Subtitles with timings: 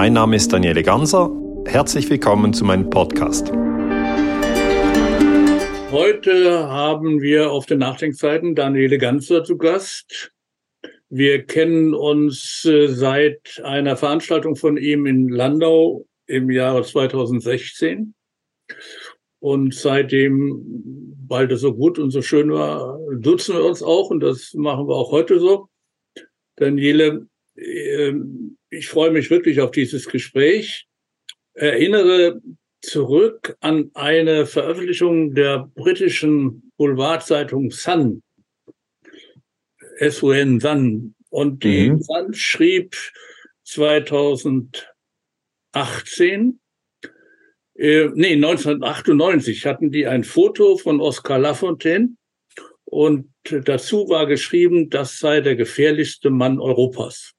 [0.00, 1.28] Mein Name ist Daniele Ganser.
[1.66, 3.50] Herzlich willkommen zu meinem Podcast.
[5.90, 10.32] Heute haben wir auf den Nachdenkzeiten Daniele Ganser zu Gast.
[11.08, 18.14] Wir kennen uns äh, seit einer Veranstaltung von ihm in Landau im Jahre 2016.
[19.40, 24.20] Und seitdem, weil das so gut und so schön war, duzen wir uns auch und
[24.20, 25.68] das machen wir auch heute so.
[26.54, 27.26] Daniele,
[27.56, 30.86] ähm, ich freue mich wirklich auf dieses Gespräch.
[31.54, 32.40] Erinnere
[32.80, 38.22] zurück an eine Veröffentlichung der britischen Boulevardzeitung Sun,
[39.98, 41.14] SUN Sun.
[41.30, 42.02] Und die mhm.
[42.02, 42.96] Sun schrieb
[43.64, 46.60] 2018,
[47.74, 52.14] äh, nee, 1998 hatten die ein Foto von Oscar Lafontaine
[52.84, 57.34] und dazu war geschrieben, das sei der gefährlichste Mann Europas.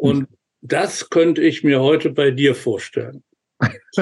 [0.00, 0.28] Und
[0.62, 3.22] das könnte ich mir heute bei dir vorstellen.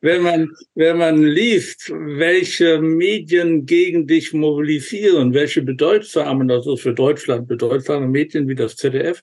[0.00, 7.46] wenn man, wenn man liest, welche Medien gegen dich mobilisieren, welche bedeutsamen, also für Deutschland
[7.46, 9.22] bedeutsame Medien wie das ZDF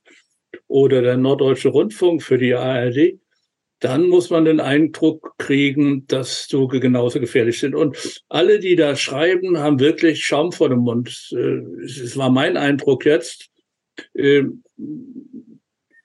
[0.68, 3.20] oder der Norddeutsche Rundfunk für die ARD,
[3.80, 7.76] dann muss man den Eindruck kriegen, dass du genauso gefährlich sind.
[7.76, 11.34] Und alle, die da schreiben, haben wirklich Schaum vor dem Mund.
[11.34, 13.50] Äh, es war mein Eindruck jetzt.
[14.16, 14.64] Ähm,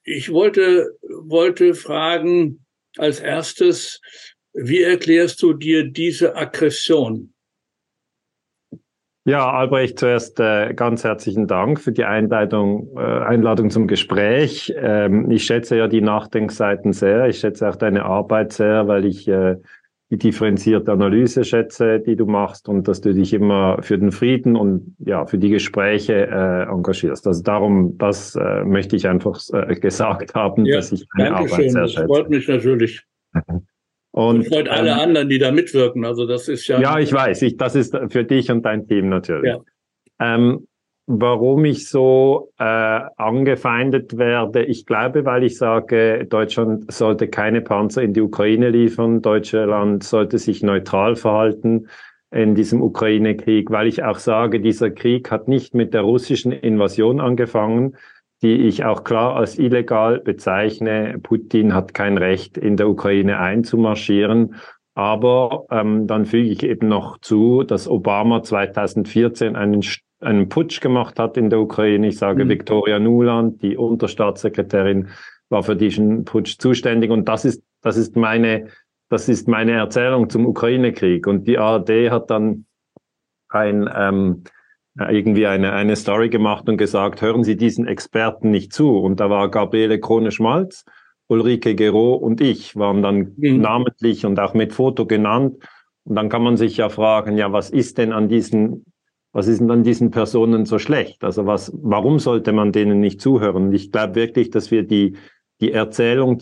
[0.04, 2.64] ich wollte, wollte fragen
[2.98, 4.00] als erstes,
[4.52, 7.34] wie erklärst du dir diese Aggression?
[9.26, 14.74] Ja, Albrecht, zuerst äh, ganz herzlichen Dank für die Einladung, äh, Einladung zum Gespräch.
[14.76, 17.26] Ähm, ich schätze ja die Nachdenkseiten sehr.
[17.28, 19.56] Ich schätze auch deine Arbeit sehr, weil ich äh,
[20.14, 24.56] die differenzierte Analyse schätze, die du machst und dass du dich immer für den Frieden
[24.56, 27.26] und ja für die Gespräche äh, engagierst.
[27.26, 31.70] Also darum, das äh, möchte ich einfach äh, gesagt haben, ja, dass ich deine Arbeit
[31.70, 32.00] sehr schätze.
[32.00, 33.02] Das freut mich natürlich.
[34.16, 36.04] Und, und freut alle ähm, anderen, die da mitwirken.
[36.04, 36.80] Also das ist ja.
[36.80, 37.42] Ja, ich weiß.
[37.42, 39.56] Ich, das ist für dich und dein Team natürlich.
[39.56, 40.36] Ja.
[40.36, 40.68] Ähm,
[41.06, 48.02] warum ich so äh, angefeindet werde, ich glaube, weil ich sage, Deutschland sollte keine Panzer
[48.02, 51.88] in die Ukraine liefern, Deutschland sollte sich neutral verhalten
[52.30, 57.20] in diesem Ukraine-Krieg, weil ich auch sage, dieser Krieg hat nicht mit der russischen Invasion
[57.20, 57.96] angefangen,
[58.42, 61.18] die ich auch klar als illegal bezeichne.
[61.22, 64.56] Putin hat kein Recht, in der Ukraine einzumarschieren.
[64.94, 69.82] Aber ähm, dann füge ich eben noch zu, dass Obama 2014 einen,
[70.24, 72.08] einen Putsch gemacht hat in der Ukraine.
[72.08, 72.48] Ich sage, mhm.
[72.48, 75.08] Victoria Nuland, die Unterstaatssekretärin,
[75.48, 77.10] war für diesen Putsch zuständig.
[77.10, 78.68] Und das ist, das ist meine,
[79.08, 81.26] das ist meine Erzählung zum Ukraine-Krieg.
[81.26, 82.66] Und die ARD hat dann
[83.48, 84.44] ein, ähm,
[84.98, 88.98] äh, irgendwie eine, eine Story gemacht und gesagt, hören Sie diesen Experten nicht zu.
[88.98, 90.84] Und da war Gabriele Krone-Schmalz,
[91.28, 93.60] Ulrike Gero und ich waren dann mhm.
[93.60, 95.56] namentlich und auch mit Foto genannt.
[96.04, 98.84] Und dann kann man sich ja fragen, ja, was ist denn an diesen,
[99.34, 101.24] was ist denn an diesen Personen so schlecht?
[101.24, 103.72] Also was, warum sollte man denen nicht zuhören?
[103.72, 105.16] Ich glaube wirklich, dass wir die,
[105.60, 106.40] die Erzählung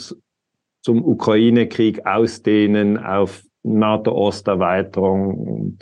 [0.83, 5.79] zum Ukraine-Krieg ausdehnen auf NATO-Osterweiterung,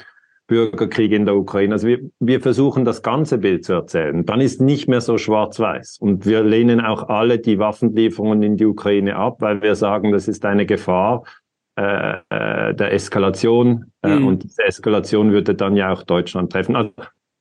[0.47, 1.75] Bürgerkrieg in der Ukraine.
[1.75, 4.25] Also wir, wir versuchen das ganze Bild zu erzählen.
[4.25, 5.99] Dann ist nicht mehr so schwarz-weiß.
[6.01, 10.29] Und wir lehnen auch alle die Waffenlieferungen in die Ukraine ab, weil wir sagen, das
[10.29, 11.25] ist eine Gefahr
[11.81, 13.87] äh, äh, der Eskalation.
[14.03, 14.27] Äh, mhm.
[14.27, 16.77] Und diese Eskalation würde dann ja auch Deutschland treffen.
[16.77, 16.93] Also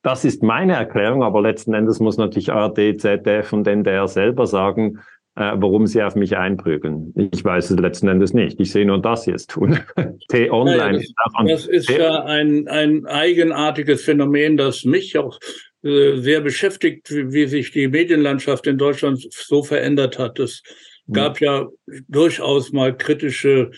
[0.02, 5.00] das ist meine Erklärung, aber letzten Endes muss natürlich ARD, ZDF und NDR selber sagen,
[5.36, 7.14] äh, warum sie auf mich einprügeln.
[7.34, 8.62] Ich weiß es letzten Endes nicht.
[8.62, 9.78] Ich sehe nur das jetzt tun.
[10.30, 11.00] T-Online.
[11.00, 15.38] Ja, das, das, ist ja ein, ein eigenartiges Phänomen, das mich auch
[15.84, 20.40] äh, sehr beschäftigt, wie, wie, sich die Medienlandschaft in Deutschland so verändert hat.
[20.40, 20.64] Es
[21.08, 21.14] hm.
[21.14, 21.68] gab ja
[22.08, 23.72] durchaus mal kritische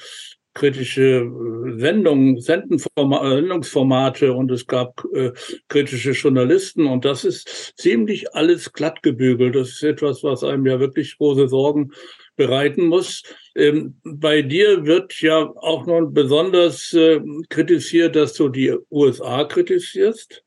[0.53, 5.31] kritische äh, Sendungen, Sendungsformate und es gab äh,
[5.69, 9.55] kritische Journalisten und das ist ziemlich alles glatt gebügelt.
[9.55, 11.91] Das ist etwas, was einem ja wirklich große Sorgen
[12.35, 13.23] bereiten muss.
[13.55, 20.43] Ähm, bei dir wird ja auch noch besonders äh, kritisiert, dass du die USA kritisierst.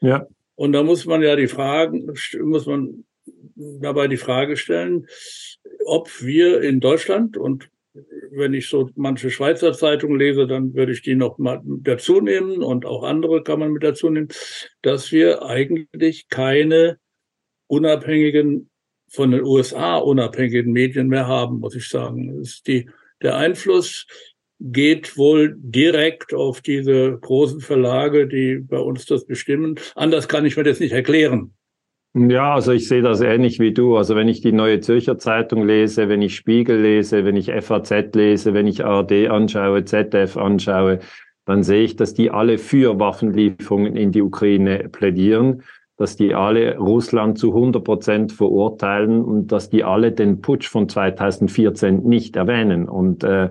[0.00, 0.26] Ja.
[0.54, 3.04] Und da muss man ja die Fragen, muss man
[3.56, 5.06] dabei die Frage stellen,
[5.84, 7.68] ob wir in Deutschland und
[8.30, 12.62] wenn ich so manche Schweizer Zeitungen lese, dann würde ich die noch mal dazu nehmen
[12.62, 14.28] und auch andere kann man mit dazu nehmen,
[14.80, 16.98] dass wir eigentlich keine
[17.66, 18.70] unabhängigen,
[19.08, 22.42] von den USA unabhängigen Medien mehr haben, muss ich sagen.
[22.66, 22.88] die,
[23.20, 24.06] der Einfluss
[24.58, 29.78] geht wohl direkt auf diese großen Verlage, die bei uns das bestimmen.
[29.94, 31.52] Anders kann ich mir das nicht erklären.
[32.14, 33.96] Ja, also ich sehe das ähnlich wie du.
[33.96, 38.14] Also wenn ich die Neue Zürcher Zeitung lese, wenn ich Spiegel lese, wenn ich FAZ
[38.14, 40.98] lese, wenn ich ARD anschaue, ZDF anschaue,
[41.46, 45.62] dann sehe ich, dass die alle für Waffenlieferungen in die Ukraine plädieren,
[45.96, 50.90] dass die alle Russland zu 100 Prozent verurteilen und dass die alle den Putsch von
[50.90, 52.90] 2014 nicht erwähnen.
[52.90, 53.48] Und äh,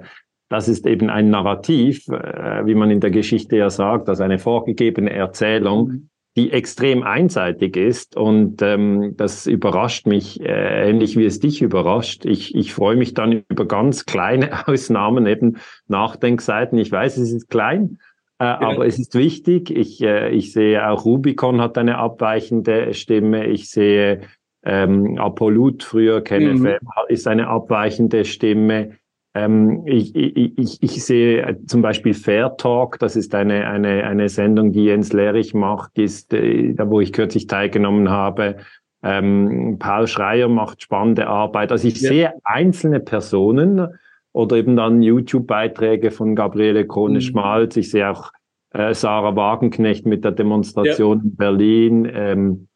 [0.50, 4.38] das ist eben ein Narrativ, äh, wie man in der Geschichte ja sagt, also eine
[4.38, 11.26] vorgegebene Erzählung, mhm die extrem einseitig ist und ähm, das überrascht mich äh, ähnlich wie
[11.26, 12.26] es dich überrascht.
[12.26, 15.58] Ich, ich freue mich dann über ganz kleine Ausnahmen, eben
[15.88, 16.78] Nachdenkseiten.
[16.78, 18.00] Ich weiß, es ist klein,
[18.40, 18.62] äh, ja.
[18.62, 19.70] aber es ist wichtig.
[19.72, 23.48] Ich, äh, ich sehe auch Rubicon hat eine abweichende Stimme.
[23.48, 24.22] Ich sehe
[24.64, 26.80] ähm, Apollut, früher KenFM, mhm.
[27.10, 28.98] ist eine abweichende Stimme.
[29.34, 34.74] Ähm, ich, ich, ich, sehe zum Beispiel Fair Talk, das ist eine, eine, eine Sendung,
[34.74, 38.58] die Jens Lehrich macht, ist, äh, wo ich kürzlich teilgenommen habe.
[39.04, 41.72] Ähm, Paul Schreier macht spannende Arbeit.
[41.72, 42.10] Also ich ja.
[42.10, 43.88] sehe einzelne Personen
[44.34, 47.76] oder eben dann YouTube-Beiträge von Gabriele Krone-Schmalz.
[47.76, 47.80] Mhm.
[47.80, 48.32] Ich sehe auch
[48.74, 51.24] äh, Sarah Wagenknecht mit der Demonstration ja.
[51.24, 52.12] in Berlin.
[52.14, 52.68] Ähm,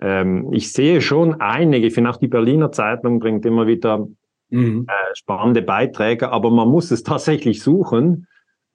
[0.00, 1.86] ähm, ich sehe schon einige.
[1.86, 4.08] Ich finde auch die Berliner Zeitung bringt immer wieder
[4.50, 4.86] mhm.
[4.88, 8.26] äh, spannende Beiträge, aber man muss es tatsächlich suchen,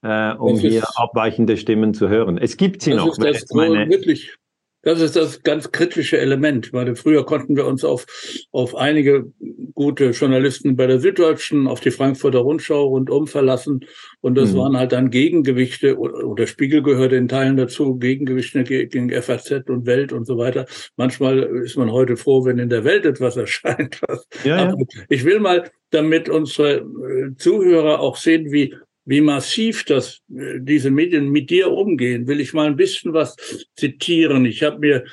[0.02, 2.38] äh, um hier abweichende Stimmen zu hören.
[2.38, 3.08] Es gibt sie noch.
[3.08, 4.36] Ist das meine, wirklich
[4.84, 6.72] das ist das ganz kritische Element.
[6.74, 8.06] Weil früher konnten wir uns auf,
[8.52, 9.32] auf einige
[9.74, 13.86] gute Journalisten bei der Süddeutschen, auf die Frankfurter Rundschau rundum verlassen.
[14.22, 14.58] Und das mhm.
[14.58, 20.14] waren halt dann Gegengewichte, oder Spiegel gehörte in Teilen dazu, Gegengewichte gegen FAZ und Welt
[20.14, 20.66] und so weiter.
[20.98, 24.02] Manchmal ist man heute froh, wenn in der Welt etwas erscheint.
[24.44, 24.76] Ja, ja.
[25.10, 30.92] Ich will mal, damit unsere äh, Zuhörer auch sehen, wie wie massiv das äh, diese
[30.92, 33.36] Medien mit dir umgehen, will ich mal ein bisschen was
[33.76, 34.46] zitieren.
[34.46, 35.04] Ich habe mir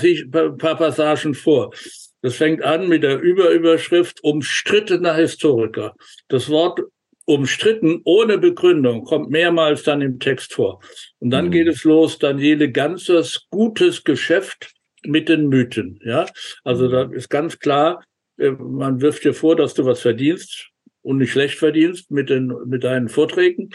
[0.58, 1.74] paar Passagen vor.
[2.22, 5.96] Das fängt an mit der Überüberschrift umstrittener Historiker.
[6.28, 6.82] Das Wort
[7.26, 10.82] umstritten ohne Begründung kommt mehrmals dann im Text vor.
[11.20, 11.52] Und dann mhm.
[11.52, 14.74] geht es los, Daniele Ganzers gutes Geschäft
[15.06, 16.00] mit den Mythen.
[16.04, 16.26] Ja,
[16.64, 18.04] also da ist ganz klar,
[18.38, 20.70] äh, man wirft dir vor, dass du was verdienst
[21.02, 23.70] und nicht schlecht verdienst mit den mit deinen Vorträgen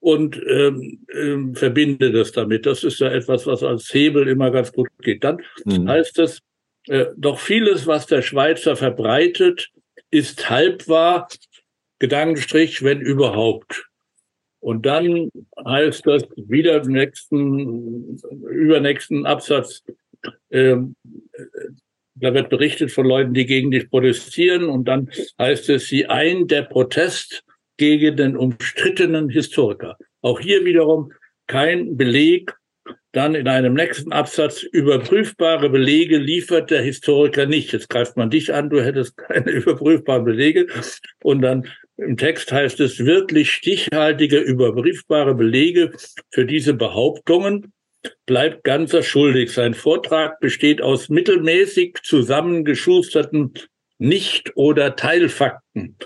[0.00, 2.66] und ähm, ähm, verbinde das damit.
[2.66, 5.24] Das ist ja etwas, was als Hebel immer ganz gut geht.
[5.24, 5.88] Dann mhm.
[5.88, 6.40] heißt es,
[6.88, 9.70] äh, doch vieles, was der Schweizer verbreitet,
[10.10, 11.28] ist halb wahr
[11.98, 13.88] Gedankenstrich, wenn überhaupt.
[14.60, 15.30] Und dann
[15.64, 18.18] heißt das wieder im nächsten,
[18.50, 19.84] übernächsten Absatz,
[20.50, 20.76] äh,
[22.20, 24.64] da wird berichtet von Leuten, die gegen dich protestieren.
[24.64, 27.44] Und dann heißt es, sie ein der Protest
[27.76, 29.96] gegen den umstrittenen Historiker.
[30.20, 31.12] Auch hier wiederum
[31.46, 32.54] kein Beleg.
[33.12, 37.72] Dann in einem nächsten Absatz, überprüfbare Belege liefert der Historiker nicht.
[37.72, 40.66] Jetzt greift man dich an, du hättest keine überprüfbaren Belege.
[41.22, 41.68] Und dann
[41.98, 45.92] im Text heißt es wirklich stichhaltige, überbriefbare Belege
[46.30, 47.72] für diese Behauptungen
[48.24, 49.52] bleibt Ganzer schuldig.
[49.52, 53.52] Sein Vortrag besteht aus mittelmäßig zusammengeschusterten
[53.98, 55.96] Nicht- oder Teilfakten,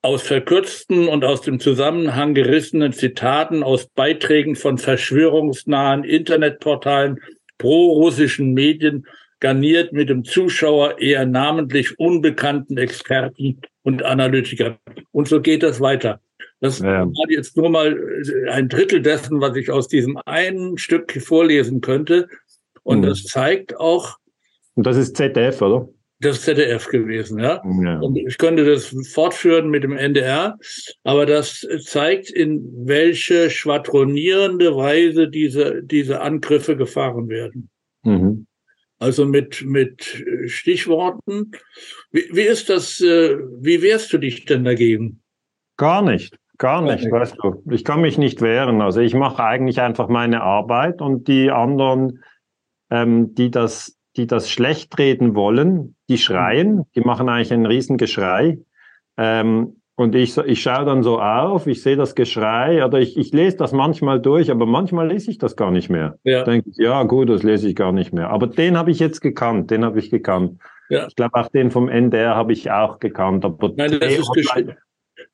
[0.00, 7.18] aus verkürzten und aus dem Zusammenhang gerissenen Zitaten aus Beiträgen von verschwörungsnahen Internetportalen,
[7.58, 9.08] pro-russischen Medien,
[9.40, 14.78] garniert mit dem Zuschauer eher namentlich unbekannten Experten und Analytiker.
[15.12, 16.20] Und so geht das weiter.
[16.60, 17.06] Das ja.
[17.06, 21.80] war jetzt nur mal äh, ein Drittel dessen, was ich aus diesem einen Stück vorlesen
[21.80, 22.28] könnte.
[22.82, 23.06] Und mhm.
[23.06, 24.18] das zeigt auch.
[24.74, 25.88] Und das ist ZDF, oder?
[26.20, 27.62] Das ist ZDF gewesen, ja?
[27.82, 28.00] ja.
[28.00, 30.58] Und ich könnte das fortführen mit dem NDR,
[31.04, 37.70] aber das zeigt, in welche schwadronierende Weise diese, diese Angriffe gefahren werden.
[38.02, 38.46] Mhm.
[38.98, 41.52] Also mit, mit Stichworten.
[42.10, 45.22] Wie, wie ist das, äh, wie wehrst du dich denn dagegen?
[45.76, 46.36] Gar nicht.
[46.58, 47.62] Gar nicht, weißt du.
[47.70, 48.82] Ich kann mich nicht wehren.
[48.82, 52.24] Also ich mache eigentlich einfach meine Arbeit und die anderen,
[52.90, 58.58] ähm, die das, die das schlecht reden wollen, die schreien, die machen eigentlich ein Riesengeschrei.
[59.16, 63.32] Ähm, und ich, ich schaue dann so auf, ich sehe das Geschrei, oder ich, ich
[63.32, 66.20] lese das manchmal durch, aber manchmal lese ich das gar nicht mehr.
[66.22, 66.38] Ja.
[66.38, 68.30] Ich denke, ja gut, das lese ich gar nicht mehr.
[68.30, 70.60] Aber den habe ich jetzt gekannt, den habe ich gekannt.
[70.88, 71.08] Ja.
[71.08, 73.44] Ich glaube, auch den vom NDR habe ich auch gekannt.
[73.44, 74.30] Aber Nein, das ist,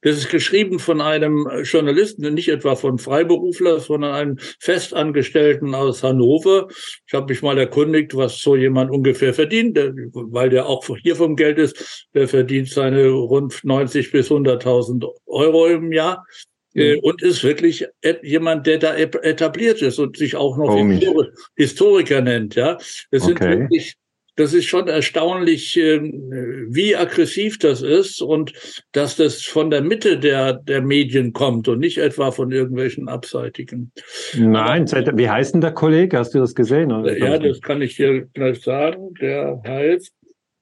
[0.00, 6.68] Das ist geschrieben von einem Journalisten, nicht etwa von Freiberufler, sondern einem Festangestellten aus Hannover.
[7.06, 9.78] Ich habe mich mal erkundigt, was so jemand ungefähr verdient,
[10.12, 12.08] weil der auch hier vom Geld ist.
[12.14, 16.26] Der verdient seine rund 90 bis 100.000 Euro im Jahr.
[16.74, 17.00] Äh, mhm.
[17.00, 17.86] Und ist wirklich
[18.22, 21.24] jemand, der da etabliert ist und sich auch noch oh,
[21.56, 22.56] Historiker nennt.
[22.56, 22.78] Ja,
[23.12, 23.60] sind okay.
[23.60, 23.94] wirklich
[24.36, 28.52] das ist schon erstaunlich, ähm, wie aggressiv das ist und
[28.92, 33.92] dass das von der Mitte der, der Medien kommt und nicht etwa von irgendwelchen Abseitigen.
[34.36, 36.18] Nein, wie heißt denn der Kollege?
[36.18, 36.92] Hast du das gesehen?
[36.92, 37.16] Oder?
[37.16, 39.14] Ja, das kann ich dir gleich sagen.
[39.20, 40.12] Der heißt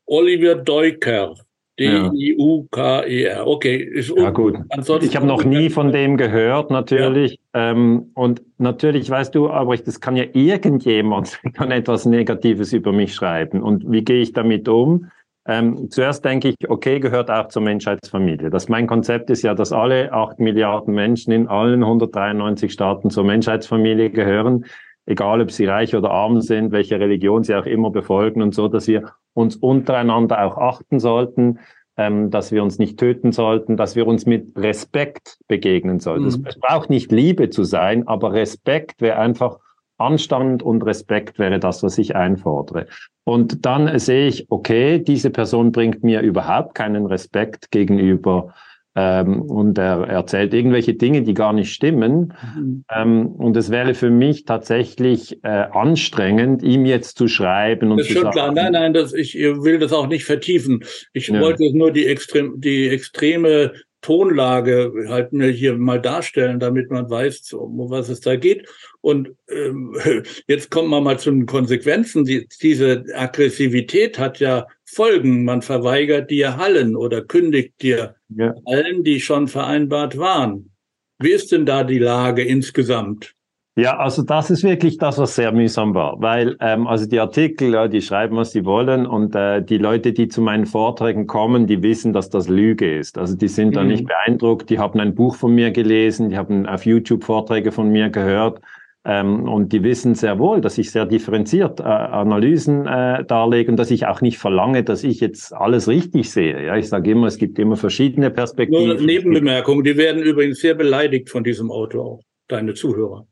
[0.06, 1.34] Oliver Deuker.
[1.78, 3.46] D-I-U-K-E-R.
[3.46, 4.56] Okay, ist ja, gut.
[4.68, 7.38] Ansonsten ich habe noch nie von dem gehört, natürlich.
[7.54, 7.70] Ja.
[7.70, 12.92] Ähm, und natürlich weißt du, aber ich, das kann ja irgendjemand kann etwas Negatives über
[12.92, 13.62] mich schreiben.
[13.62, 15.10] Und wie gehe ich damit um?
[15.44, 18.50] Ähm, zuerst denke ich, okay, gehört auch zur Menschheitsfamilie.
[18.50, 23.24] Das mein Konzept ist ja, dass alle acht Milliarden Menschen in allen 193 Staaten zur
[23.24, 24.66] Menschheitsfamilie gehören,
[25.06, 28.68] egal ob sie reich oder arm sind, welche Religion sie auch immer befolgen und so,
[28.68, 31.58] dass wir uns untereinander auch achten sollten,
[31.96, 36.24] ähm, dass wir uns nicht töten sollten, dass wir uns mit Respekt begegnen sollten.
[36.24, 36.46] Mhm.
[36.46, 39.58] Es braucht nicht Liebe zu sein, aber Respekt wäre einfach
[39.98, 42.86] Anstand und Respekt wäre das, was ich einfordere.
[43.24, 48.54] Und dann sehe ich, okay, diese Person bringt mir überhaupt keinen Respekt gegenüber
[48.94, 52.34] ähm, und er erzählt irgendwelche Dinge, die gar nicht stimmen.
[52.56, 52.84] Mhm.
[52.94, 57.90] Ähm, und es wäre für mich tatsächlich äh, anstrengend, ihm jetzt zu schreiben.
[57.90, 58.52] Und das ist schon sagen, klar.
[58.52, 60.84] Nein, nein, das, ich will das auch nicht vertiefen.
[61.12, 61.40] Ich ja.
[61.40, 67.52] wollte nur die, extrem, die extreme Tonlage halt mir hier mal darstellen, damit man weiß,
[67.54, 68.68] um was es da geht.
[69.00, 69.96] Und ähm,
[70.46, 72.24] jetzt kommen wir mal zu den Konsequenzen.
[72.24, 75.44] Die, diese Aggressivität hat ja Folgen.
[75.44, 78.54] Man verweigert dir Hallen oder kündigt dir ja.
[78.66, 80.70] Hallen, die schon vereinbart waren.
[81.18, 83.34] Wie ist denn da die Lage insgesamt?
[83.74, 87.72] Ja, also das ist wirklich das, was sehr mühsam war, weil ähm, also die Artikel,
[87.72, 91.66] ja, die schreiben, was sie wollen und äh, die Leute, die zu meinen Vorträgen kommen,
[91.66, 93.16] die wissen, dass das Lüge ist.
[93.16, 93.72] Also die sind mhm.
[93.72, 97.72] da nicht beeindruckt, die haben ein Buch von mir gelesen, die haben auf YouTube Vorträge
[97.72, 98.60] von mir gehört
[99.06, 103.78] ähm, und die wissen sehr wohl, dass ich sehr differenziert äh, Analysen äh, darlege und
[103.78, 106.62] dass ich auch nicht verlange, dass ich jetzt alles richtig sehe.
[106.62, 108.86] Ja, ich sage immer, es gibt immer verschiedene Perspektiven.
[108.86, 113.26] Nur Nebenbemerkung, die werden übrigens sehr beleidigt von diesem Autor, auch deine Zuhörer.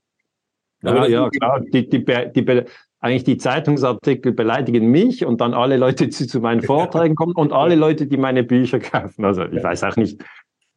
[0.83, 1.61] Ja, ja, klar.
[1.61, 2.65] Die, die, die,
[3.01, 7.53] eigentlich die Zeitungsartikel beleidigen mich und dann alle Leute, die zu meinen Vorträgen kommen und
[7.53, 9.25] alle Leute, die meine Bücher kaufen.
[9.25, 10.23] Also ich weiß auch nicht,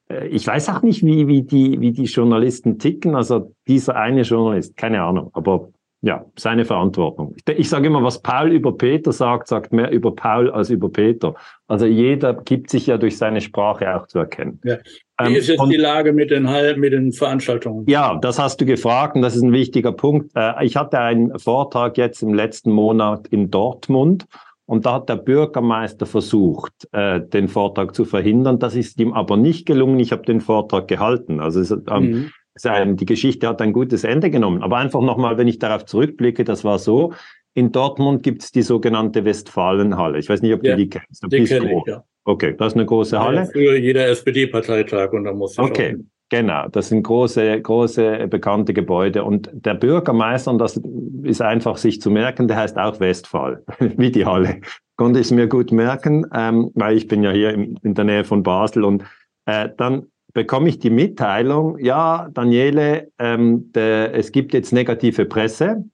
[0.09, 3.15] äh, ich weiß auch nicht, wie, wie, die, wie die Journalisten ticken.
[3.15, 5.69] Also dieser eine Journalist, keine Ahnung, aber
[6.03, 7.33] ja, seine Verantwortung.
[7.37, 10.89] Ich, ich sage immer, was Paul über Peter sagt, sagt mehr über Paul als über
[10.89, 11.33] Peter.
[11.67, 14.59] Also jeder gibt sich ja durch seine Sprache auch zu erkennen.
[14.65, 14.79] Ja.
[15.21, 16.43] Wie ähm, ist jetzt und, die Lage mit den,
[16.77, 17.85] mit den Veranstaltungen?
[17.87, 20.31] Ja, das hast du gefragt und das ist ein wichtiger Punkt.
[20.35, 24.25] Äh, ich hatte einen Vortrag jetzt im letzten Monat in Dortmund
[24.65, 28.59] und da hat der Bürgermeister versucht, äh, den Vortrag zu verhindern.
[28.59, 30.01] Das ist ihm aber nicht gelungen.
[30.01, 31.39] Ich habe den Vortrag gehalten.
[31.39, 32.31] Also es, ähm, mhm.
[32.55, 34.61] Die Geschichte hat ein gutes Ende genommen.
[34.61, 37.13] Aber einfach nochmal, wenn ich darauf zurückblicke, das war so.
[37.55, 40.17] In Dortmund gibt es die sogenannte Westfalenhalle.
[40.19, 41.23] Ich weiß nicht, ob ja, du die kennst.
[41.31, 42.03] Die kenn ich, ja.
[42.25, 43.41] Okay, das ist eine große Halle.
[43.41, 46.03] Ja, früher jeder SPD-Parteitag und da muss ich Okay, auch.
[46.29, 49.23] Genau, das sind große, große bekannte Gebäude.
[49.23, 50.81] Und der Bürgermeister, und das
[51.21, 54.61] ist einfach sich zu merken, der heißt auch Westphal, wie die Halle.
[54.95, 58.05] Konnte ich es mir gut merken, ähm, weil ich bin ja hier in, in der
[58.05, 58.83] Nähe von Basel.
[58.83, 59.03] Und
[59.45, 65.85] äh, dann bekomme ich die Mitteilung, ja, Daniele, ähm, der, es gibt jetzt negative Presse.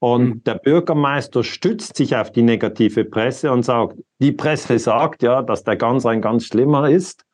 [0.00, 0.44] Und mhm.
[0.44, 5.64] der Bürgermeister stützt sich auf die negative Presse und sagt, die Presse sagt ja, dass
[5.64, 7.24] der ganz ein ganz schlimmer ist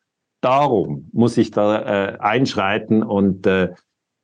[0.45, 3.71] darum muss ich da äh, einschreiten und äh,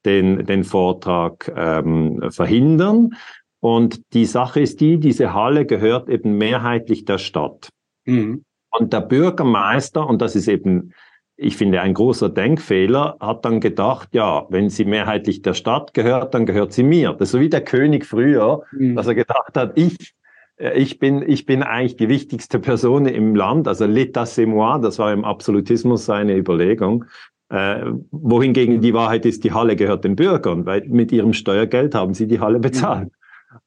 [0.04, 3.14] den, den Vortrag ähm, verhindern.
[3.60, 7.70] Und die Sache ist die, diese Halle gehört eben mehrheitlich der Stadt.
[8.04, 8.44] Mhm.
[8.70, 10.92] Und der Bürgermeister, und das ist eben,
[11.42, 16.34] ich finde, ein großer Denkfehler, hat dann gedacht, ja, wenn sie mehrheitlich der Stadt gehört,
[16.34, 17.12] dann gehört sie mir.
[17.12, 18.94] Das ist so wie der König früher, mhm.
[18.94, 20.14] dass er gedacht hat, ich
[20.58, 24.78] äh, ich bin, ich bin eigentlich die wichtigste Person im Land, also l'état c'est moi,
[24.78, 27.06] das war im Absolutismus seine Überlegung.
[27.48, 32.12] Äh, wohingegen die Wahrheit ist, die Halle gehört den Bürgern, weil mit ihrem Steuergeld haben
[32.12, 33.08] sie die Halle bezahlt.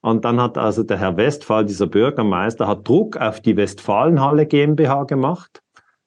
[0.02, 5.04] Und dann hat also der Herr Westphal, dieser Bürgermeister, hat Druck auf die Westfalenhalle GmbH
[5.06, 5.63] gemacht,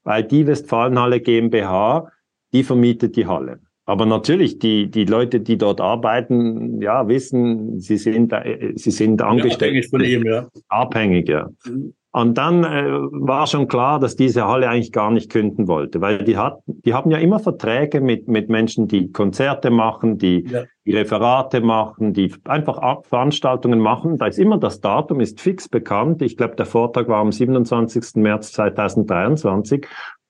[0.07, 2.11] weil die Westfalenhalle GmbH,
[2.53, 3.59] die vermietet die Halle.
[3.87, 9.21] Aber natürlich, die, die Leute, die dort arbeiten, ja, wissen, sie sind, äh, sie sind
[9.21, 9.75] angestellt.
[9.75, 10.49] Ja, abhängig von ihm, ja.
[10.69, 11.49] Abhängig, ja.
[11.67, 11.95] Mhm.
[12.16, 16.25] Und dann äh, war schon klar, dass diese Halle eigentlich gar nicht künden wollte, weil
[16.25, 20.64] die hat, die haben ja immer Verträge mit, mit Menschen, die Konzerte machen, die, ja.
[20.87, 24.16] die Referate machen, die einfach Veranstaltungen machen.
[24.16, 26.23] Da ist immer das Datum, ist fix bekannt.
[26.23, 28.14] Ich glaube, der Vortrag war am 27.
[28.14, 29.87] März 2023.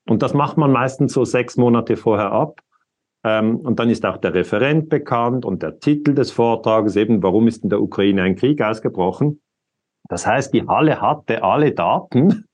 [0.09, 2.63] Und das macht man meistens so sechs Monate vorher ab.
[3.23, 7.47] Ähm, und dann ist auch der Referent bekannt und der Titel des Vortrages eben, warum
[7.47, 9.41] ist in der Ukraine ein Krieg ausgebrochen.
[10.09, 12.47] Das heißt, die Halle hatte alle Daten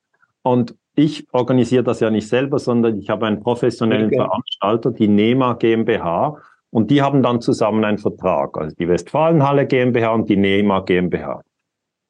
[0.43, 4.17] und ich organisiere das ja nicht selber, sondern ich habe einen professionellen okay.
[4.17, 6.37] Veranstalter, die NEMA GmbH,
[6.73, 11.43] und die haben dann zusammen einen Vertrag, also die Westfalenhalle GmbH und die NEMA GmbH.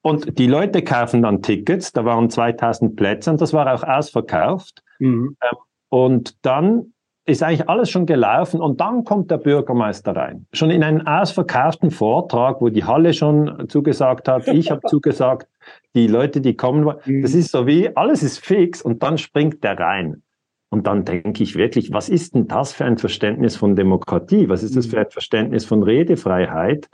[0.03, 4.83] Und die Leute kaufen dann Tickets, da waren 2000 Plätze und das war auch ausverkauft.
[5.01, 5.37] Mhm.
[5.43, 5.59] Ähm,
[5.89, 6.92] und dann
[7.25, 10.47] ist eigentlich alles schon gelaufen und dann kommt der Bürgermeister rein.
[10.53, 15.47] Schon in einen ausverkauften Vortrag, wo die Halle schon zugesagt hat, ich habe zugesagt,
[15.95, 17.23] die Leute, die kommen, mhm.
[17.23, 20.23] das ist so wie, alles ist fix und dann springt der rein.
[20.71, 24.49] Und dann denke ich wirklich, was ist denn das für ein Verständnis von Demokratie?
[24.49, 26.89] Was ist das für ein Verständnis von Redefreiheit?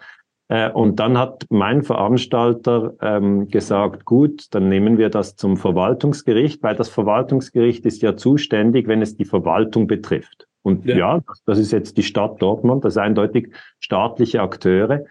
[0.49, 6.62] Äh, und dann hat mein Veranstalter ähm, gesagt, gut, dann nehmen wir das zum Verwaltungsgericht,
[6.62, 10.49] weil das Verwaltungsgericht ist ja zuständig, wenn es die Verwaltung betrifft.
[10.62, 15.05] Und ja, ja das ist jetzt die Stadt Dortmund, das sind eindeutig staatliche Akteure.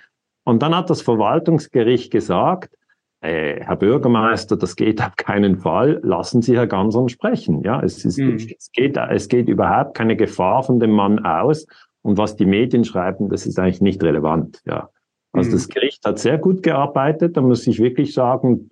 [0.44, 2.76] Und dann hat das Verwaltungsgericht gesagt,
[3.22, 6.00] äh, Herr Bürgermeister, das geht auf keinen Fall.
[6.04, 7.62] Lassen Sie Herr Ganson sprechen.
[7.64, 8.36] Ja, es, ist, mhm.
[8.36, 11.68] es, geht, es geht überhaupt keine Gefahr von dem Mann aus.
[12.02, 14.62] Und was die Medien schreiben, das ist eigentlich nicht relevant.
[14.66, 14.90] Ja.
[15.34, 15.74] Also das mhm.
[15.74, 18.70] Gericht hat sehr gut gearbeitet, da muss ich wirklich sagen,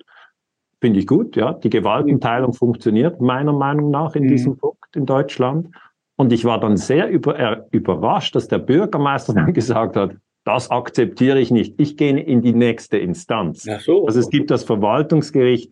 [0.81, 1.53] finde ich gut, ja.
[1.53, 2.55] Die Gewaltenteilung mhm.
[2.55, 4.29] funktioniert meiner Meinung nach in mhm.
[4.29, 5.69] diesem Punkt in Deutschland.
[6.17, 10.69] Und ich war dann sehr über, äh, überrascht, dass der Bürgermeister dann gesagt hat, das
[10.69, 11.73] akzeptiere ich nicht.
[11.79, 13.67] Ich gehe in die nächste Instanz.
[13.69, 14.05] Ach so.
[14.05, 15.71] Also es gibt das Verwaltungsgericht,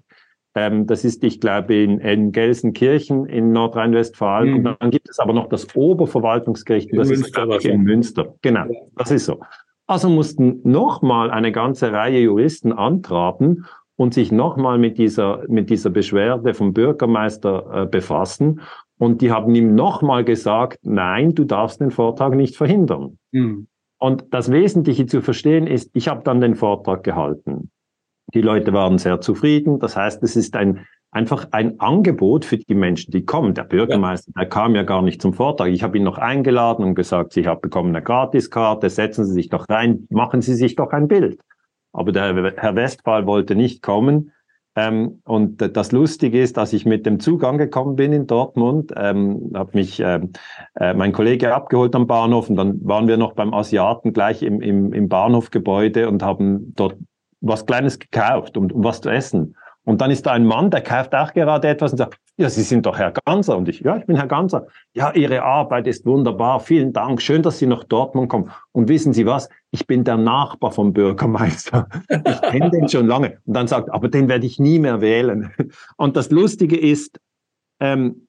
[0.56, 4.50] ähm, das ist, ich glaube, in, in Gelsenkirchen in Nordrhein-Westfalen.
[4.50, 4.56] Mhm.
[4.56, 8.36] Und dann gibt es aber noch das Oberverwaltungsgericht, in das Münster, ist in Münster.
[8.42, 9.40] Genau, das ist so.
[9.88, 15.90] Also mussten nochmal eine ganze Reihe Juristen antraben und sich nochmal mit dieser, mit dieser
[15.90, 18.62] Beschwerde vom Bürgermeister äh, befassen.
[18.98, 23.18] Und die haben ihm nochmal gesagt, nein, du darfst den Vortrag nicht verhindern.
[23.32, 23.68] Mhm.
[24.00, 27.72] Und das Wesentliche zu verstehen ist, ich habe dann den Vortrag gehalten.
[28.34, 29.80] Die Leute waren sehr zufrieden.
[29.80, 33.54] Das heißt, es ist ein einfach ein Angebot für die Menschen, die kommen.
[33.54, 35.70] Der Bürgermeister, der kam ja gar nicht zum Vortrag.
[35.70, 39.50] Ich habe ihn noch eingeladen und gesagt, Sie haben bekommen eine Gratiskarte, setzen Sie sich
[39.50, 41.40] doch rein, machen Sie sich doch ein Bild.
[41.92, 44.32] Aber der Herr Westphal wollte nicht kommen.
[44.76, 49.52] Ähm, und das Lustige ist, dass ich mit dem Zug angekommen bin in Dortmund, ähm,
[49.54, 50.32] habe mich ähm,
[50.76, 54.62] äh, mein Kollege abgeholt am Bahnhof und dann waren wir noch beim Asiaten gleich im,
[54.62, 56.98] im, im Bahnhofgebäude und haben dort
[57.40, 59.56] was Kleines gekauft, um, um was zu essen.
[59.86, 62.64] Und dann ist da ein Mann, der kauft auch gerade etwas und sagt, ja, Sie
[62.64, 63.58] sind doch Herr Ganser.
[63.58, 64.68] Und ich, ja, ich bin Herr Ganser.
[64.94, 66.62] Ja, Ihre Arbeit ist wunderbar.
[66.62, 67.22] Vielen Dank.
[67.22, 68.50] Schön, dass Sie nach Dortmund kommen.
[68.72, 69.50] Und wissen Sie was?
[69.72, 71.88] Ich bin der Nachbar vom Bürgermeister.
[72.10, 73.40] Ich kenne den schon lange.
[73.46, 75.52] Und dann sagt, aber den werde ich nie mehr wählen.
[75.98, 77.20] Und das Lustige ist,
[77.80, 78.28] ähm,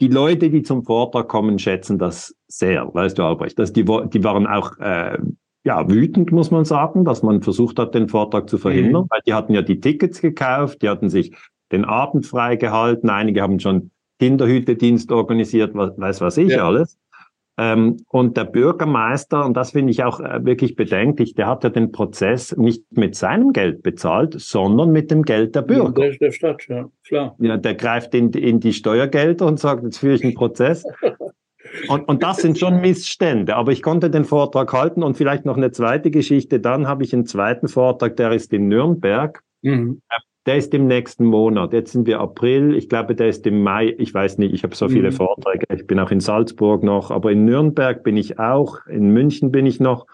[0.00, 3.58] die Leute, die zum Vortrag kommen, schätzen das sehr, weißt du, Albrecht.
[3.58, 5.18] Dass die, die waren auch äh,
[5.64, 9.10] ja, wütend, muss man sagen, dass man versucht hat, den Vortrag zu verhindern, mhm.
[9.10, 11.34] weil die hatten ja die Tickets gekauft, die hatten sich
[11.70, 16.66] den Abend freigehalten, einige haben schon Kinderhütedienst organisiert, was, weiß was ich ja.
[16.66, 16.98] alles.
[17.58, 21.68] Ähm, und der Bürgermeister, und das finde ich auch äh, wirklich bedenklich, der hat ja
[21.68, 25.92] den Prozess nicht mit seinem Geld bezahlt, sondern mit dem Geld der Bürger.
[25.92, 27.36] Der, der Stadt, ja, klar.
[27.38, 30.84] Ja, der greift in, in die Steuergelder und sagt, jetzt führe ich einen Prozess.
[31.88, 33.56] Und, und das sind schon Missstände.
[33.56, 36.60] Aber ich konnte den Vortrag halten und vielleicht noch eine zweite Geschichte.
[36.60, 39.42] Dann habe ich einen zweiten Vortrag, der ist in Nürnberg.
[39.62, 40.02] Mhm.
[40.46, 41.72] Der ist im nächsten Monat.
[41.72, 42.74] Jetzt sind wir April.
[42.74, 43.94] Ich glaube, der ist im Mai.
[43.98, 45.16] Ich weiß nicht, ich habe so viele mhm.
[45.16, 45.66] Vorträge.
[45.74, 48.86] Ich bin auch in Salzburg noch, aber in Nürnberg bin ich auch.
[48.86, 50.06] In München bin ich noch.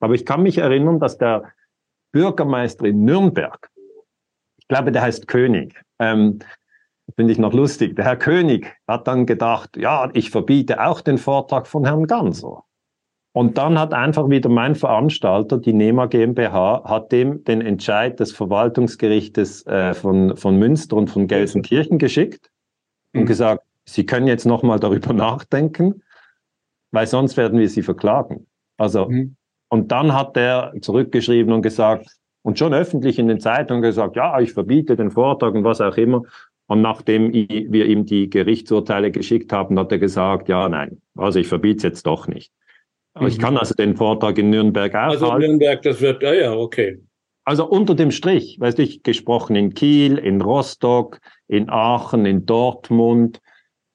[0.00, 1.52] Aber ich kann mich erinnern, dass der
[2.12, 3.70] Bürgermeister in Nürnberg,
[4.58, 6.40] ich glaube, der heißt König, ähm,
[7.16, 7.96] finde ich noch lustig.
[7.96, 12.64] Der Herr König hat dann gedacht, ja, ich verbiete auch den Vortrag von Herrn Ganser.
[13.34, 18.32] Und dann hat einfach wieder mein Veranstalter, die NEMA GmbH, hat dem den Entscheid des
[18.32, 22.50] Verwaltungsgerichtes äh, von, von Münster und von Gelsenkirchen geschickt
[23.12, 23.22] mhm.
[23.22, 26.02] und gesagt, Sie können jetzt nochmal darüber nachdenken,
[26.92, 28.46] weil sonst werden wir Sie verklagen.
[28.76, 29.36] Also, mhm.
[29.70, 32.06] und dann hat er zurückgeschrieben und gesagt,
[32.42, 35.96] und schon öffentlich in den Zeitungen gesagt, ja, ich verbiete den Vortrag und was auch
[35.96, 36.22] immer.
[36.66, 41.48] Und nachdem wir ihm die Gerichtsurteile geschickt haben, hat er gesagt, ja, nein, also ich
[41.48, 42.52] verbiete es jetzt doch nicht.
[43.14, 43.30] Aber mhm.
[43.30, 45.36] ich kann also den Vortrag in Nürnberg auch Also.
[45.36, 46.98] Nürnberg, das wird, ja, ja, okay.
[47.44, 52.46] Also unter dem Strich, weißt du, ich gesprochen in Kiel, in Rostock, in Aachen, in
[52.46, 53.40] Dortmund,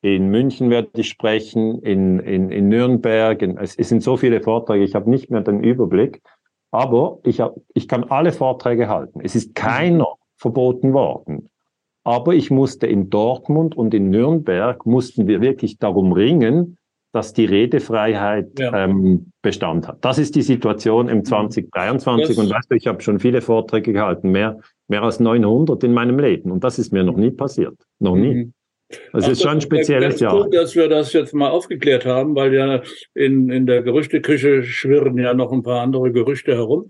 [0.02, 3.42] in München werde ich sprechen, in, in, in Nürnberg.
[3.42, 6.22] In, es, es sind so viele Vorträge, ich habe nicht mehr den Überblick.
[6.72, 9.22] Aber ich, hab, ich kann alle Vorträge halten.
[9.24, 11.50] Es ist keiner verboten worden.
[12.08, 16.78] Aber ich musste in Dortmund und in Nürnberg, mussten wir wirklich darum ringen,
[17.12, 18.86] dass die Redefreiheit ja.
[18.86, 20.06] ähm, Bestand hat.
[20.06, 22.28] Das ist die Situation im 2023.
[22.30, 25.94] Das und weißt du, ich habe schon viele Vorträge gehalten, mehr, mehr als 900 in
[25.94, 26.50] meinem Leben.
[26.50, 27.76] Und das ist mir noch nie passiert.
[28.00, 28.36] Noch nie.
[28.36, 28.54] Mhm.
[29.12, 30.44] Das Ach, ist schon ein spezielles Jahr.
[30.44, 32.82] Gut, dass wir das jetzt mal aufgeklärt haben, weil ja
[33.16, 36.88] in, in der Gerüchteküche schwirren ja noch ein paar andere Gerüchte herum.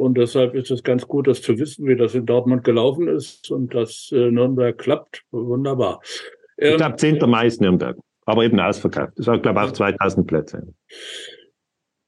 [0.00, 3.50] Und deshalb ist es ganz gut, das zu wissen, wie das in Dortmund gelaufen ist
[3.50, 5.24] und dass äh, Nürnberg klappt.
[5.30, 6.00] Wunderbar.
[6.56, 7.18] Ähm, ich glaube, 10.
[7.28, 9.12] Mai ist Nürnberg, aber eben ausverkauft.
[9.16, 10.74] Das hat, glaube ich, auch 2000 Plätze.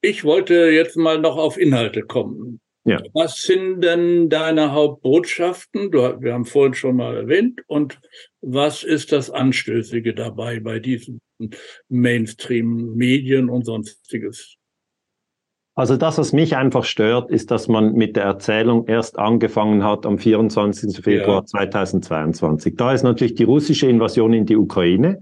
[0.00, 2.62] Ich wollte jetzt mal noch auf Inhalte kommen.
[2.85, 2.98] Ja.
[3.12, 5.90] Was sind denn deine Hauptbotschaften?
[5.90, 7.61] Du, wir haben vorhin schon mal erwähnt.
[7.66, 8.00] Und
[8.40, 11.20] was ist das Anstößige dabei bei diesen
[11.90, 14.57] Mainstream-Medien und sonstiges?
[15.74, 20.04] Also das, was mich einfach stört, ist, dass man mit der Erzählung erst angefangen hat
[20.04, 21.02] am 24.
[21.02, 21.44] Februar ja.
[21.44, 22.76] 2022.
[22.76, 25.20] Da ist natürlich die russische Invasion in die Ukraine.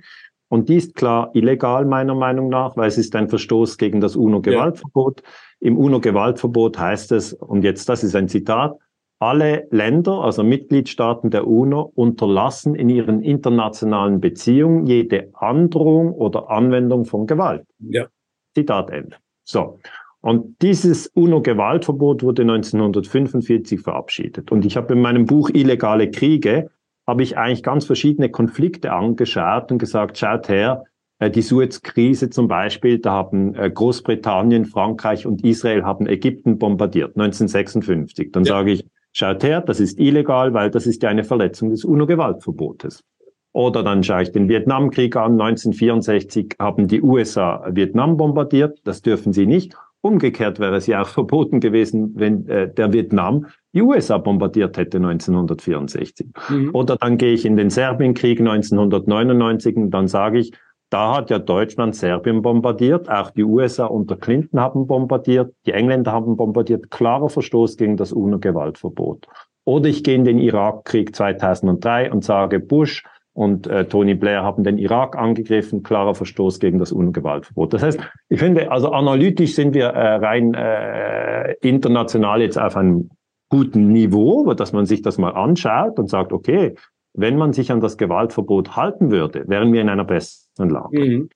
[0.49, 4.17] Und die ist klar illegal meiner Meinung nach, weil es ist ein Verstoß gegen das
[4.17, 5.21] UNO-Gewaltverbot.
[5.21, 5.29] Ja.
[5.61, 8.77] Im UNO-Gewaltverbot heißt es, und jetzt das ist ein Zitat,
[9.21, 17.05] alle Länder, also Mitgliedstaaten der UNO, unterlassen in ihren internationalen Beziehungen jede Androhung oder Anwendung
[17.05, 17.65] von Gewalt.
[17.79, 18.07] Ja.
[18.55, 19.17] Zitat Ende.
[19.45, 19.79] So.
[20.23, 24.53] Und dieses UNO-Gewaltverbot wurde 1945 verabschiedet.
[24.53, 26.71] Und ich habe in meinem Buch Illegale Kriege
[27.07, 30.85] habe ich eigentlich ganz verschiedene Konflikte angeschaut und gesagt, schaut her,
[31.19, 37.17] äh, die Suez-Krise zum Beispiel, da haben äh, Großbritannien, Frankreich und Israel haben Ägypten bombardiert,
[37.17, 38.31] 1956.
[38.33, 38.55] Dann ja.
[38.55, 43.03] sage ich, schaut her, das ist illegal, weil das ist ja eine Verletzung des UNO-Gewaltverbotes.
[43.53, 49.33] Oder dann schaue ich den Vietnamkrieg an, 1964 haben die USA Vietnam bombardiert, das dürfen
[49.33, 49.77] sie nicht.
[50.03, 54.97] Umgekehrt wäre es ja auch verboten gewesen, wenn äh, der Vietnam die USA bombardiert hätte
[54.97, 56.29] 1964.
[56.49, 56.71] Mhm.
[56.75, 60.53] Oder dann gehe ich in den Serbienkrieg 1999 und dann sage ich,
[60.91, 66.11] da hat ja Deutschland Serbien bombardiert, auch die USA unter Clinton haben bombardiert, die Engländer
[66.11, 69.29] haben bombardiert, klarer Verstoß gegen das UNO-Gewaltverbot.
[69.65, 73.05] Oder ich gehe in den Irakkrieg 2003 und sage, Bush
[73.41, 77.73] und äh, Tony Blair haben den Irak angegriffen, klarer Verstoß gegen das UNO-Gewaltverbot.
[77.73, 77.99] Das heißt,
[78.29, 83.09] ich finde, also analytisch sind wir äh, rein äh, international jetzt auf einem
[83.49, 86.75] guten Niveau, dass man sich das mal anschaut und sagt, okay,
[87.15, 91.01] wenn man sich an das Gewaltverbot halten würde, wären wir in einer besseren Lage.
[91.01, 91.31] Mhm.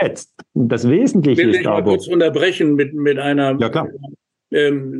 [0.00, 1.90] Jetzt, das Wesentliche Will ist ich aber...
[1.90, 3.60] kurz unterbrechen mit, mit einer...
[3.60, 3.86] Ja, klar.
[4.50, 4.94] Ähm,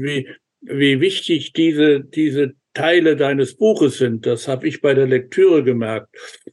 [0.00, 0.28] wie,
[0.60, 4.26] wie wichtig diese, diese Teile deines Buches sind.
[4.26, 6.08] Das habe ich bei der Lektüre gemerkt.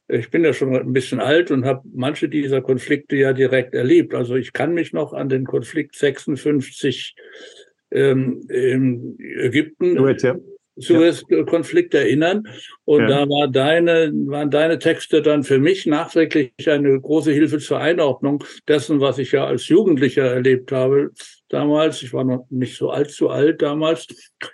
[0.07, 4.13] Ich bin ja schon ein bisschen alt und habe manche dieser Konflikte ja direkt erlebt.
[4.13, 7.15] Also ich kann mich noch an den Konflikt 56
[7.91, 10.35] ähm, in Ägypten Suez, ja.
[10.77, 12.43] Suez-Konflikt erinnern.
[12.85, 13.07] Und ja.
[13.07, 18.43] da war deine, waren deine Texte dann für mich nachträglich eine große Hilfe zur Einordnung
[18.67, 21.11] dessen, was ich ja als Jugendlicher erlebt habe
[21.51, 22.01] damals.
[22.03, 24.07] Ich war noch nicht so allzu alt damals.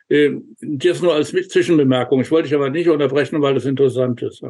[0.09, 2.21] Ähm, das nur als Zwischenbemerkung.
[2.21, 4.43] Ich wollte dich aber nicht unterbrechen, weil das interessant ist.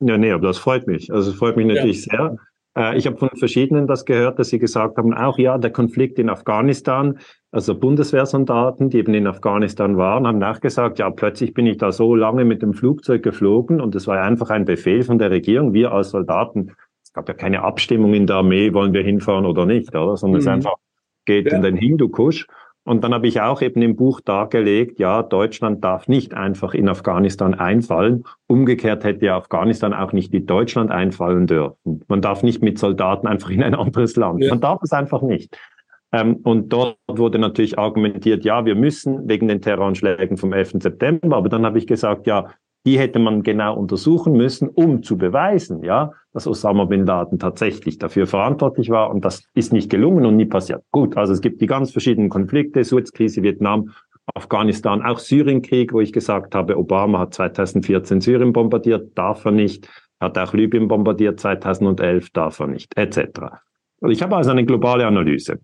[0.00, 1.12] Ja, nee, aber das freut mich.
[1.12, 2.16] Also es freut mich natürlich ja.
[2.16, 2.36] sehr.
[2.76, 6.18] Äh, ich habe von verschiedenen das gehört, dass sie gesagt haben, auch ja, der Konflikt
[6.18, 7.18] in Afghanistan,
[7.50, 12.14] also Bundeswehrsoldaten, die eben in Afghanistan waren, haben nachgesagt, ja, plötzlich bin ich da so
[12.14, 15.92] lange mit dem Flugzeug geflogen und es war einfach ein Befehl von der Regierung, wir
[15.92, 19.94] als Soldaten, es gab ja keine Abstimmung in der Armee, wollen wir hinfahren oder nicht,
[19.94, 20.16] oder?
[20.16, 20.46] sondern mhm.
[20.46, 20.74] es einfach
[21.24, 21.56] geht ja.
[21.56, 22.46] in den Hindukusch.
[22.86, 26.88] Und dann habe ich auch eben im Buch dargelegt, ja, Deutschland darf nicht einfach in
[26.88, 28.24] Afghanistan einfallen.
[28.46, 32.04] Umgekehrt hätte ja Afghanistan auch nicht in Deutschland einfallen dürfen.
[32.08, 34.42] Man darf nicht mit Soldaten einfach in ein anderes Land.
[34.42, 34.50] Ja.
[34.50, 35.56] Man darf es einfach nicht.
[36.12, 40.74] Ähm, und dort wurde natürlich argumentiert, ja, wir müssen wegen den Terroranschlägen vom 11.
[40.82, 41.36] September.
[41.36, 42.50] Aber dann habe ich gesagt, ja,
[42.86, 47.98] die hätte man genau untersuchen müssen, um zu beweisen, ja, dass Osama bin Laden tatsächlich
[47.98, 50.82] dafür verantwortlich war und das ist nicht gelungen und nie passiert.
[50.90, 53.90] Gut, also es gibt die ganz verschiedenen Konflikte, Suezkrise, Vietnam,
[54.34, 59.88] Afghanistan, auch Syrienkrieg, wo ich gesagt habe, Obama hat 2014 Syrien bombardiert, darf er nicht,
[60.20, 63.18] hat auch Libyen bombardiert 2011, darf er nicht, etc.
[64.00, 65.60] Also ich habe also eine globale Analyse.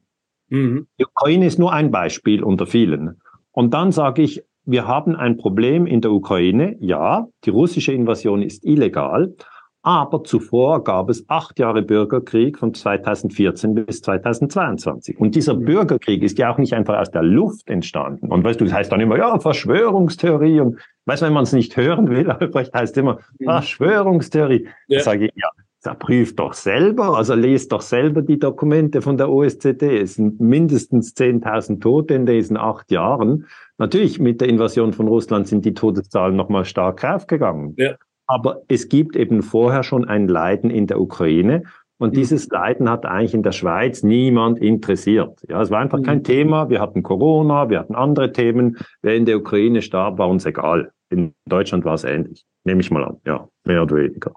[0.49, 0.87] Mhm.
[0.99, 3.21] Die Ukraine ist nur ein Beispiel unter vielen.
[3.53, 6.77] Und dann sage ich, wir haben ein Problem in der Ukraine.
[6.81, 9.35] Ja, die russische Invasion ist illegal.
[9.83, 15.19] Aber zuvor gab es acht Jahre Bürgerkrieg von 2014 bis 2022.
[15.19, 15.55] Und dieser.
[15.55, 18.29] Bürgerkrieg ist ja auch nicht einfach aus der Luft entstanden.
[18.31, 20.61] Und weißt du, das heißt dann immer, ja, Verschwörungstheorie.
[20.61, 23.21] Und weißt du, wenn man es nicht hören will, Albrecht heißt immer.
[23.43, 24.69] Verschwörungstheorie.
[24.89, 24.99] Ja.
[24.99, 25.49] Da sage ich, ja,
[25.83, 29.99] da prüft doch selber, also lest doch selber die Dokumente von der OSZE.
[29.99, 33.47] Es sind mindestens 10.000 Tote in diesen acht Jahren.
[33.81, 37.73] Natürlich, mit der Invasion von Russland sind die Todeszahlen nochmal stark raufgegangen.
[37.79, 37.95] Ja.
[38.27, 41.63] Aber es gibt eben vorher schon ein Leiden in der Ukraine.
[41.99, 42.17] Und mhm.
[42.17, 45.41] dieses Leiden hat eigentlich in der Schweiz niemand interessiert.
[45.49, 46.03] Ja, es war einfach mhm.
[46.03, 46.69] kein Thema.
[46.69, 48.77] Wir hatten Corona, wir hatten andere Themen.
[49.01, 50.93] Wer in der Ukraine starb, war uns egal.
[51.09, 52.45] In Deutschland war es ähnlich.
[52.65, 53.17] Nehme ich mal an.
[53.25, 54.35] Ja, mehr oder weniger.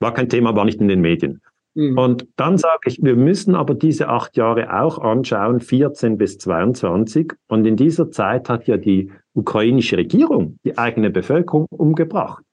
[0.00, 1.40] War kein Thema, war nicht in den Medien.
[1.80, 1.98] Mhm.
[1.98, 7.32] Und dann sage ich, wir müssen aber diese acht Jahre auch anschauen, 14 bis 22.
[7.48, 12.44] Und in dieser Zeit hat ja die ukrainische Regierung die eigene Bevölkerung umgebracht.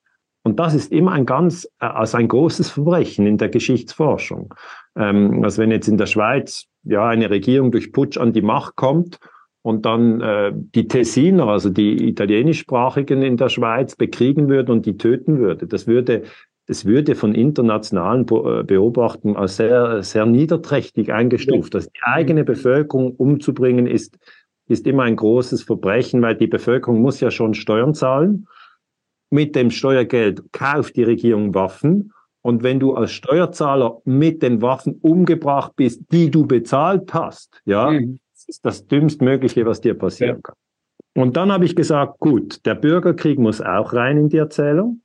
[0.43, 4.53] Und das ist immer ein ganz, also ein großes Verbrechen in der Geschichtsforschung.
[4.95, 8.77] Ähm, also wenn jetzt in der Schweiz ja eine Regierung durch Putsch an die Macht
[8.77, 9.19] kommt
[9.61, 14.95] und dann äh, die Tessiner, also die italienischsprachigen in der Schweiz, bekriegen würde und die
[14.95, 16.23] töten würde, das würde
[16.67, 21.75] das würde von internationalen äh, Beobachtungen als sehr, sehr niederträchtig eingestuft.
[21.75, 24.17] Also die eigene Bevölkerung umzubringen ist,
[24.67, 28.47] ist immer ein großes Verbrechen, weil die Bevölkerung muss ja schon Steuern zahlen
[29.29, 32.13] mit dem Steuergeld kauft die Regierung Waffen.
[32.41, 37.91] Und wenn du als Steuerzahler mit den Waffen umgebracht bist, die du bezahlt hast, ja,
[37.91, 38.19] mhm.
[38.33, 40.41] das ist das dümmstmögliche, was dir passieren ja.
[40.41, 40.55] kann.
[41.15, 45.01] Und dann habe ich gesagt, gut, der Bürgerkrieg muss auch rein in die Erzählung.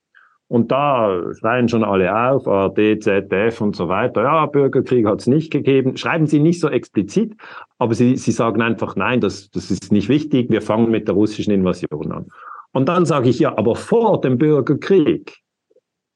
[0.52, 4.22] Und da schreien schon alle auf, ARD, ZDF und so weiter.
[4.22, 5.96] Ja, Bürgerkrieg hat es nicht gegeben.
[5.96, 7.34] Schreiben Sie nicht so explizit,
[7.78, 10.50] aber Sie, Sie sagen einfach, nein, das, das ist nicht wichtig.
[10.50, 12.26] Wir fangen mit der russischen Invasion an.
[12.72, 15.38] Und dann sage ich ja, aber vor dem Bürgerkrieg,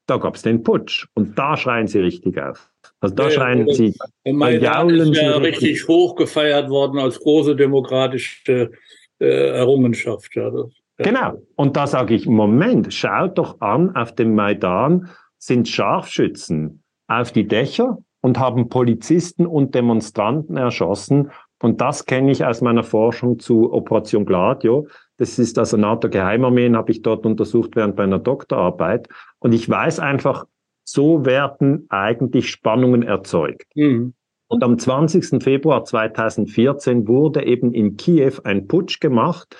[0.07, 2.71] da gab es den Putsch und da schreien sie richtig auf.
[3.01, 3.95] Also da ja, schreien sie.
[4.27, 8.71] Maidan ist ja richtig hoch gefeiert worden als große demokratische
[9.19, 10.37] äh, Errungenschaft.
[10.37, 10.86] Ja, das, ja.
[10.99, 11.43] Genau.
[11.57, 17.47] Und da sage ich, Moment, schaut doch an, auf dem Maidan sind Scharfschützen auf die
[17.47, 21.31] Dächer und haben Polizisten und Demonstranten erschossen.
[21.63, 24.89] Und das kenne ich aus meiner Forschung zu Operation Gladio.
[25.19, 29.09] Das ist also NATO-Geheimarmeen, habe ich dort untersucht während meiner Doktorarbeit.
[29.39, 30.45] Und ich weiß einfach,
[30.85, 33.67] so werden eigentlich Spannungen erzeugt.
[33.75, 34.15] Mhm.
[34.49, 35.43] Und am 20.
[35.43, 39.57] Februar 2014 wurde eben in Kiew ein Putsch gemacht.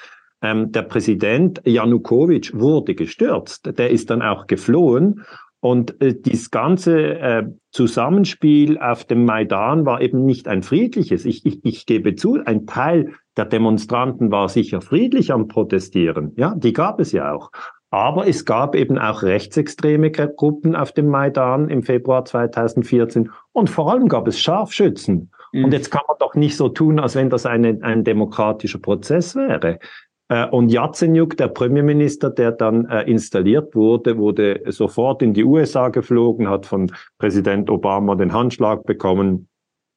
[0.47, 3.79] Ähm, der Präsident Janukowitsch wurde gestürzt.
[3.79, 5.25] Der ist dann auch geflohen.
[5.61, 11.25] Und äh, dieses ganze äh, Zusammenspiel auf dem Maidan war eben nicht ein friedliches.
[11.25, 16.33] Ich, ich, ich gebe zu, ein Teil der Demonstranten war sicher friedlich am Protestieren.
[16.37, 17.51] Ja, die gab es ja auch.
[17.91, 23.91] Aber es gab eben auch rechtsextreme Gruppen auf dem Maidan im Februar 2014 und vor
[23.91, 25.31] allem gab es Scharfschützen.
[25.53, 25.65] Mhm.
[25.65, 29.35] Und jetzt kann man doch nicht so tun, als wenn das eine, ein demokratischer Prozess
[29.35, 29.79] wäre.
[30.29, 35.89] Äh, und Yatsenyuk, der Premierminister, der dann äh, installiert wurde, wurde sofort in die USA
[35.89, 39.49] geflogen, hat von Präsident Obama den Handschlag bekommen.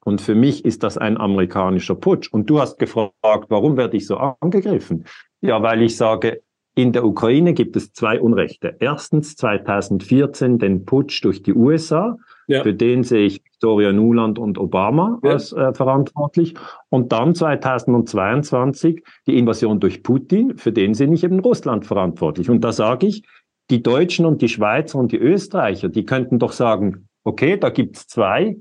[0.05, 2.31] Und für mich ist das ein amerikanischer Putsch.
[2.31, 3.13] Und du hast gefragt,
[3.49, 5.05] warum werde ich so angegriffen?
[5.41, 6.41] Ja, weil ich sage,
[6.75, 8.77] in der Ukraine gibt es zwei Unrechte.
[8.79, 12.17] Erstens 2014 den Putsch durch die USA.
[12.47, 12.63] Ja.
[12.63, 15.31] Für den sehe ich Victoria Nuland und Obama ja.
[15.31, 16.53] als äh, verantwortlich.
[16.87, 22.49] Und dann 2022 die Invasion durch Putin, für den sehe ich eben Russland verantwortlich.
[22.49, 23.23] Und da sage ich,
[23.69, 28.07] die Deutschen und die Schweizer und die Österreicher, die könnten doch sagen, okay, da gibt's
[28.07, 28.55] zwei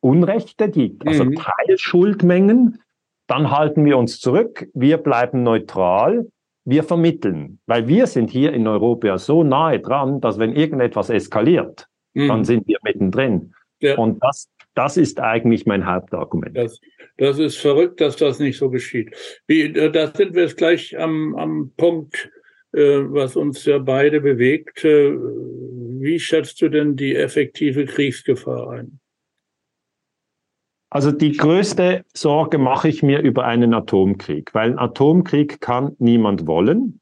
[0.00, 1.36] Unrechte, die, also mhm.
[1.36, 2.80] Teilschuldmengen,
[3.28, 6.26] dann halten wir uns zurück, wir bleiben neutral,
[6.64, 11.86] wir vermitteln, weil wir sind hier in Europa so nahe dran, dass wenn irgendetwas eskaliert,
[12.14, 12.28] mhm.
[12.28, 13.54] dann sind wir mittendrin.
[13.80, 13.96] Ja.
[13.98, 16.56] Und das, das ist eigentlich mein Hauptargument.
[16.56, 16.80] Das,
[17.16, 19.14] das ist verrückt, dass das nicht so geschieht.
[19.46, 22.30] Wie, äh, da sind wir jetzt gleich am, am Punkt,
[22.72, 24.84] äh, was uns ja beide bewegt.
[24.84, 29.00] Äh, wie schätzt du denn die effektive Kriegsgefahr ein?
[30.90, 36.46] Also die größte Sorge mache ich mir über einen Atomkrieg, weil ein Atomkrieg kann niemand
[36.46, 37.00] wollen.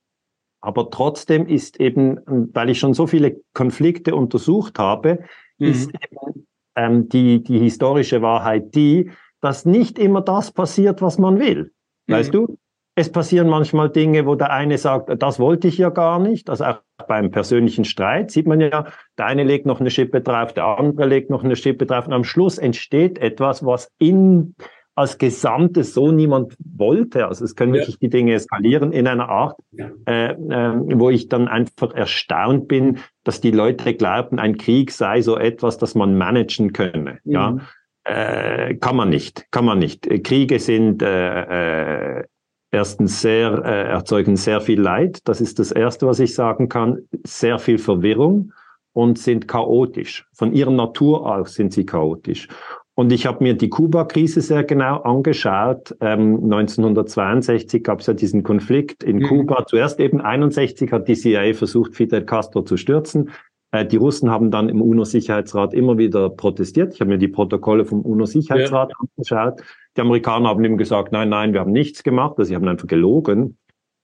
[0.62, 2.20] Aber trotzdem ist eben,
[2.54, 5.18] weil ich schon so viele Konflikte untersucht habe,
[5.58, 5.68] mhm.
[5.68, 11.38] ist eben ähm, die, die historische Wahrheit die, dass nicht immer das passiert, was man
[11.38, 11.72] will.
[12.06, 12.12] Mhm.
[12.12, 12.58] Weißt du?
[12.94, 16.50] Es passieren manchmal Dinge, wo der eine sagt, das wollte ich ja gar nicht.
[16.50, 20.52] Also auch beim persönlichen Streit sieht man ja, der eine legt noch eine Schippe drauf,
[20.52, 22.06] der andere legt noch eine Schippe drauf.
[22.06, 24.54] Und am Schluss entsteht etwas, was in,
[24.94, 27.26] als Gesamtes so niemand wollte.
[27.26, 29.58] Also es können wirklich die Dinge eskalieren in einer Art,
[30.06, 35.22] äh, äh, wo ich dann einfach erstaunt bin, dass die Leute glauben, ein Krieg sei
[35.22, 37.20] so etwas, das man managen könne.
[37.24, 37.32] Mhm.
[37.32, 37.56] Ja,
[38.04, 40.08] äh, kann man nicht, kann man nicht.
[40.24, 42.24] Kriege sind äh, äh,
[42.70, 45.20] erstens sehr äh, erzeugen sehr viel Leid.
[45.24, 46.98] Das ist das erste, was ich sagen kann.
[47.24, 48.52] Sehr viel Verwirrung
[48.92, 50.26] und sind chaotisch.
[50.32, 52.48] Von ihrer Natur aus sind sie chaotisch.
[52.94, 55.96] Und ich habe mir die Kuba-Krise sehr genau angeschaut.
[56.00, 59.28] Ähm, 1962 gab es ja diesen Konflikt in mhm.
[59.28, 59.64] Kuba.
[59.66, 63.30] Zuerst eben 61 hat die CIA versucht, Fidel Castro zu stürzen.
[63.70, 66.92] Äh, die Russen haben dann im UNO-Sicherheitsrat immer wieder protestiert.
[66.92, 68.96] Ich habe mir die Protokolle vom UNO-Sicherheitsrat ja.
[69.16, 69.62] angeschaut.
[69.96, 72.34] Die Amerikaner haben ihm gesagt, nein, nein, wir haben nichts gemacht.
[72.36, 73.56] Also sie haben einfach gelogen.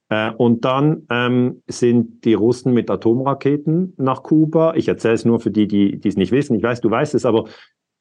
[0.09, 4.75] Äh, und dann ähm, sind die Russen mit Atomraketen nach Kuba.
[4.75, 6.57] Ich erzähle es nur für die, die, die es nicht wissen.
[6.57, 7.45] Ich weiß, du weißt es, aber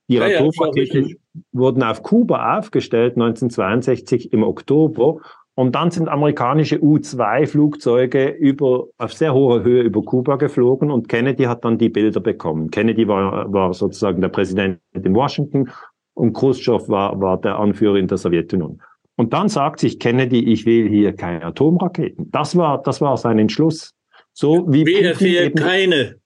[0.08, 1.16] die ja, Atomraketen ja,
[1.52, 5.18] wurden auf Kuba aufgestellt 1962 im Oktober.
[5.56, 11.46] Und dann sind amerikanische U-2-Flugzeuge über, auf sehr hoher Höhe über Kuba geflogen und Kennedy
[11.46, 12.70] hat dann die Bilder bekommen.
[12.70, 15.72] Kennedy war, war sozusagen der Präsident in Washington
[16.14, 18.80] und Khrushchev war, war der Anführer in der Sowjetunion.
[19.16, 22.30] Und dann sagt sich Kennedy, ich will hier keine Atomraketen.
[22.30, 23.96] Das war, das war sein Entschluss.
[24.34, 26.20] So wie wir keine.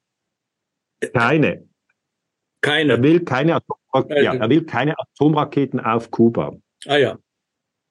[1.13, 1.70] Keine.
[2.61, 2.93] Keine.
[2.93, 6.53] Er will keine, Atomraketen, ja, er will keine Atomraketen auf Kuba.
[6.87, 7.17] Ah ja.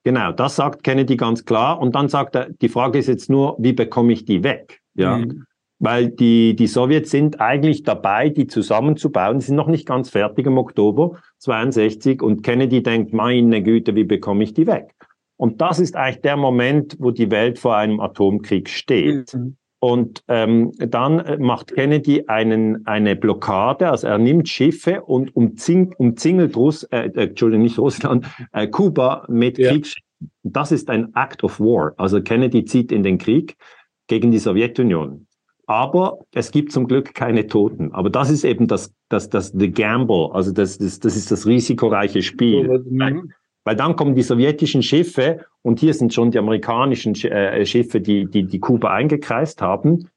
[0.03, 1.79] Genau, das sagt Kennedy ganz klar.
[1.79, 4.81] Und dann sagt er, die Frage ist jetzt nur, wie bekomme ich die weg?
[4.95, 5.17] Ja.
[5.17, 5.45] Mhm.
[5.79, 9.39] Weil die, die Sowjets sind eigentlich dabei, die zusammenzubauen.
[9.39, 14.03] Die sind noch nicht ganz fertig im Oktober 62 und Kennedy denkt, meine Güte, wie
[14.03, 14.93] bekomme ich die weg?
[15.37, 19.33] Und das ist eigentlich der Moment, wo die Welt vor einem Atomkrieg steht.
[19.33, 19.57] Mhm.
[19.83, 26.55] Und ähm, dann macht Kennedy einen, eine Blockade, also er nimmt Schiffe und umzing, umzingelt
[26.55, 29.71] Russ, äh, äh, Entschuldigung, nicht Russland, äh, Kuba mit ja.
[29.71, 30.05] Kriegsschiffen.
[30.43, 31.95] Das ist ein Act of War.
[31.97, 33.57] Also Kennedy zieht in den Krieg
[34.05, 35.25] gegen die Sowjetunion.
[35.65, 37.91] Aber es gibt zum Glück keine Toten.
[37.91, 40.29] Aber das ist eben das, das, das, the gamble.
[40.31, 42.83] Also das, das, das ist das risikoreiche Spiel.
[42.85, 43.33] Mhm.
[43.63, 48.25] Weil dann kommen die sowjetischen Schiffe und hier sind schon die amerikanischen äh, Schiffe, die,
[48.25, 50.09] die, die Kuba eingekreist haben.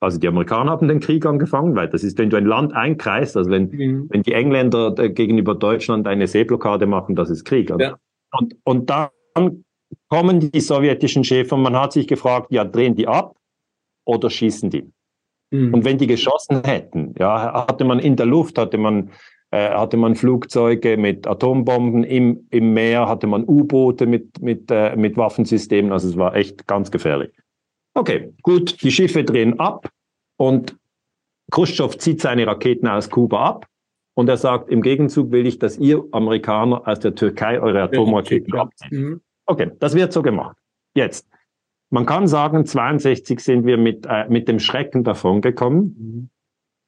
[0.00, 3.36] Also die Amerikaner haben den Krieg angefangen, weil das ist, wenn du ein Land einkreist,
[3.36, 4.06] also wenn, mhm.
[4.10, 7.70] wenn die Engländer gegenüber Deutschland eine Seeblockade machen, das ist Krieg.
[7.78, 7.96] Ja.
[8.32, 9.10] Und, und dann
[10.08, 13.36] kommen die sowjetischen Schiffe und man hat sich gefragt, ja, drehen die ab
[14.06, 14.90] oder schießen die?
[15.50, 15.74] Mhm.
[15.74, 19.10] Und wenn die geschossen hätten, ja, hatte man in der Luft, hatte man äh,
[19.58, 25.16] hatte man Flugzeuge mit Atombomben im, im Meer, hatte man U-Boote mit, mit, äh, mit
[25.16, 25.92] Waffensystemen.
[25.92, 27.32] Also es war echt ganz gefährlich.
[27.94, 29.90] Okay, gut, die Schiffe drehen ab
[30.36, 30.76] und
[31.50, 33.66] Khrushchev zieht seine Raketen aus Kuba ab
[34.14, 38.54] und er sagt, im Gegenzug will ich, dass ihr Amerikaner aus der Türkei eure Atomraketen
[38.54, 38.92] ja, abzieht.
[38.92, 39.20] Mhm.
[39.46, 40.56] Okay, das wird so gemacht.
[40.94, 41.28] Jetzt,
[41.90, 45.96] man kann sagen, 62 sind wir mit, äh, mit dem Schrecken davon gekommen.
[45.98, 46.30] Mhm.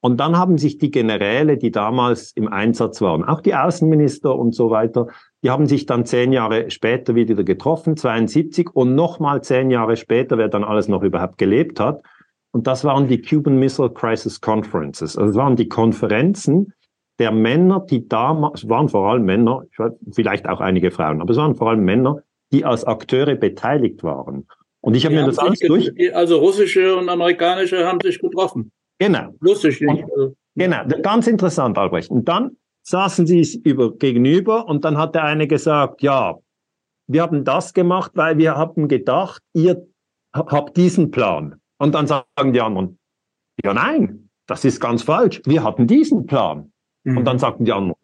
[0.04, 4.52] Und dann haben sich die Generäle, die damals im Einsatz waren, auch die Außenminister und
[4.52, 5.06] so weiter,
[5.44, 10.38] die haben sich dann zehn Jahre später wieder getroffen, 72 und nochmal zehn Jahre später,
[10.38, 12.02] wer dann alles noch überhaupt gelebt hat.
[12.50, 15.16] Und das waren die Cuban Missile Crisis Conferences.
[15.16, 16.74] Also das waren die Konferenzen
[17.20, 19.62] der Männer, die damals, es waren vor allem Männer,
[20.10, 24.48] vielleicht auch einige Frauen, aber es waren vor allem Männer, die als Akteure beteiligt waren.
[24.80, 25.92] Und ich habe mir das alles durch.
[26.12, 28.72] Also russische und amerikanische haben sich getroffen.
[29.02, 29.34] Genau.
[29.40, 30.04] Lustig nicht.
[30.10, 32.08] Und, genau, ganz interessant, Albrecht.
[32.08, 36.38] Und dann saßen sie über, gegenüber und dann hat der eine gesagt, ja,
[37.08, 39.84] wir haben das gemacht, weil wir haben gedacht, ihr
[40.32, 41.56] habt diesen Plan.
[41.78, 43.00] Und dann sagen die anderen,
[43.64, 45.42] ja nein, das ist ganz falsch.
[45.46, 46.72] Wir hatten diesen Plan.
[47.02, 47.18] Mhm.
[47.18, 47.96] Und dann sagten die anderen,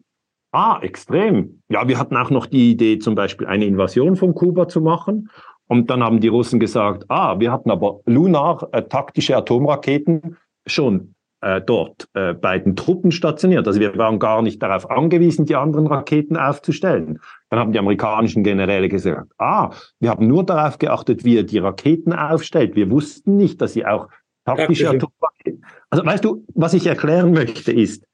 [0.51, 1.61] ah, extrem.
[1.69, 5.29] Ja, wir hatten auch noch die Idee, zum Beispiel eine Invasion von Kuba zu machen.
[5.67, 10.35] Und dann haben die Russen gesagt, ah, wir hatten aber lunar äh, taktische Atomraketen
[10.69, 13.65] schon äh, dort äh, bei den Truppen stationiert.
[13.67, 17.19] Also wir waren gar nicht darauf angewiesen, die anderen Raketen aufzustellen.
[17.49, 21.59] Dann haben die amerikanischen Generäle gesagt, ah, wir haben nur darauf geachtet, wie ihr die
[21.59, 22.75] Raketen aufstellt.
[22.75, 24.09] Wir wussten nicht, dass sie auch
[24.45, 25.65] taktische Atomraketen.
[25.89, 28.05] Also weißt du, was ich erklären möchte ist,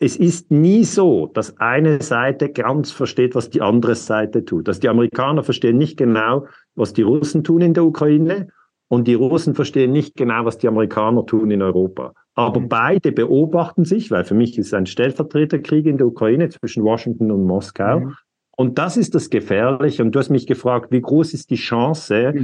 [0.00, 4.66] es ist nie so, dass eine Seite ganz versteht, was die andere Seite tut.
[4.66, 8.48] Dass die Amerikaner verstehen nicht genau, was die Russen tun in der Ukraine
[8.92, 12.12] und die Russen verstehen nicht genau, was die Amerikaner tun in Europa.
[12.34, 12.68] Aber mhm.
[12.68, 17.30] beide beobachten sich, weil für mich ist es ein Stellvertreterkrieg in der Ukraine zwischen Washington
[17.30, 18.00] und Moskau.
[18.00, 18.16] Mhm.
[18.54, 20.02] Und das ist das Gefährliche.
[20.02, 22.34] Und du hast mich gefragt, wie groß ist die Chance,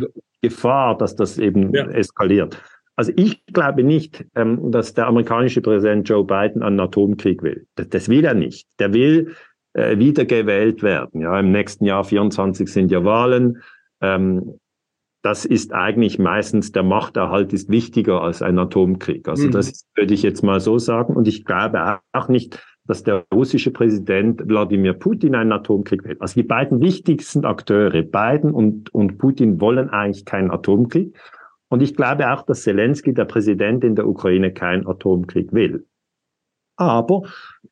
[0.40, 1.86] Gefahr, dass das eben ja.
[1.90, 2.59] eskaliert?
[2.96, 7.66] Also ich glaube nicht, ähm, dass der amerikanische Präsident Joe Biden einen Atomkrieg will.
[7.74, 8.66] Das, das will er nicht.
[8.78, 9.34] Der will
[9.74, 11.20] äh, wiedergewählt werden.
[11.20, 13.59] Ja, im nächsten Jahr 24 sind ja Wahlen.
[14.01, 14.59] Ähm,
[15.23, 19.29] das ist eigentlich meistens der Machterhalt ist wichtiger als ein Atomkrieg.
[19.29, 19.53] Also mhm.
[19.53, 21.14] das würde ich jetzt mal so sagen.
[21.16, 26.16] Und ich glaube auch nicht, dass der russische Präsident Wladimir Putin einen Atomkrieg will.
[26.21, 31.16] Also die beiden wichtigsten Akteure, Biden und, und Putin, wollen eigentlich keinen Atomkrieg.
[31.69, 35.87] Und ich glaube auch, dass Zelensky, der Präsident in der Ukraine, keinen Atomkrieg will.
[36.77, 37.23] Aber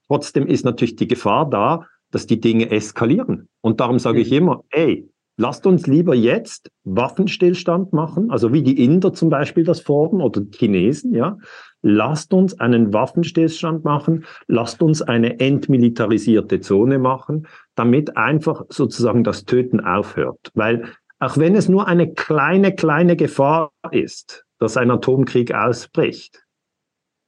[0.09, 3.49] trotzdem ist natürlich die Gefahr da, dass die Dinge eskalieren.
[3.63, 4.37] Und darum sage ich mhm.
[4.37, 9.81] immer, ey, lasst uns lieber jetzt Waffenstillstand machen, also wie die Inder zum Beispiel das
[9.81, 11.39] fordern oder die Chinesen, ja.
[11.83, 19.45] Lasst uns einen Waffenstillstand machen, lasst uns eine entmilitarisierte Zone machen, damit einfach sozusagen das
[19.45, 20.51] Töten aufhört.
[20.55, 26.45] Weil auch wenn es nur eine kleine, kleine Gefahr ist, dass ein Atomkrieg ausbricht,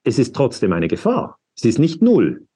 [0.03, 1.39] es ist trotzdem eine Gefahr.
[1.57, 2.48] Es ist nicht null.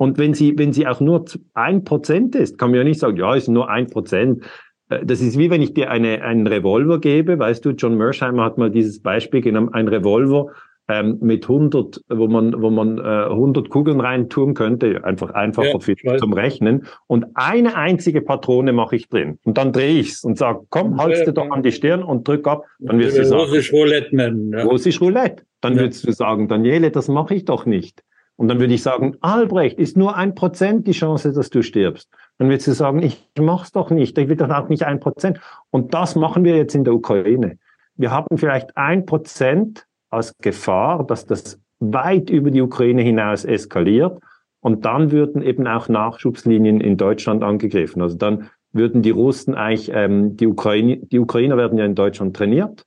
[0.00, 3.18] Und wenn sie, wenn sie auch nur ein Prozent ist, kann man ja nicht sagen,
[3.18, 4.42] ja, es ist nur ein Prozent.
[4.88, 8.44] Äh, das ist wie wenn ich dir eine, einen Revolver gebe, weißt du, John Mersheimer
[8.44, 10.52] hat mal dieses Beispiel genommen, ein Revolver
[10.88, 15.78] ähm, mit 100, wo man, wo man äh, 100 Kugeln reintun könnte, einfach einfacher ja,
[15.80, 16.86] für, zum Rechnen.
[17.06, 19.38] Und eine einzige Patrone mache ich drin.
[19.44, 22.48] Und dann drehe ich's und sage, komm, halt's dir doch an die Stirn und drück
[22.48, 22.64] ab.
[22.78, 24.50] Dann wirst du sagen, Russisch Roulette nennen.
[24.50, 24.62] Ja.
[24.62, 25.42] Russisch Roulette.
[25.60, 25.80] Dann ja.
[25.80, 28.02] würdest du sagen, Daniele, das mache ich doch nicht.
[28.40, 32.08] Und dann würde ich sagen, Albrecht, ist nur ein Prozent die Chance, dass du stirbst.
[32.38, 35.38] Dann würdest du sagen, ich mach's doch nicht, ich will doch auch nicht ein Prozent.
[35.68, 37.58] Und das machen wir jetzt in der Ukraine.
[37.96, 44.18] Wir haben vielleicht ein Prozent als Gefahr, dass das weit über die Ukraine hinaus eskaliert.
[44.60, 48.00] Und dann würden eben auch Nachschubslinien in Deutschland angegriffen.
[48.00, 52.34] Also dann würden die Russen eigentlich, ähm, die, Ukraine, die Ukrainer werden ja in Deutschland
[52.34, 52.86] trainiert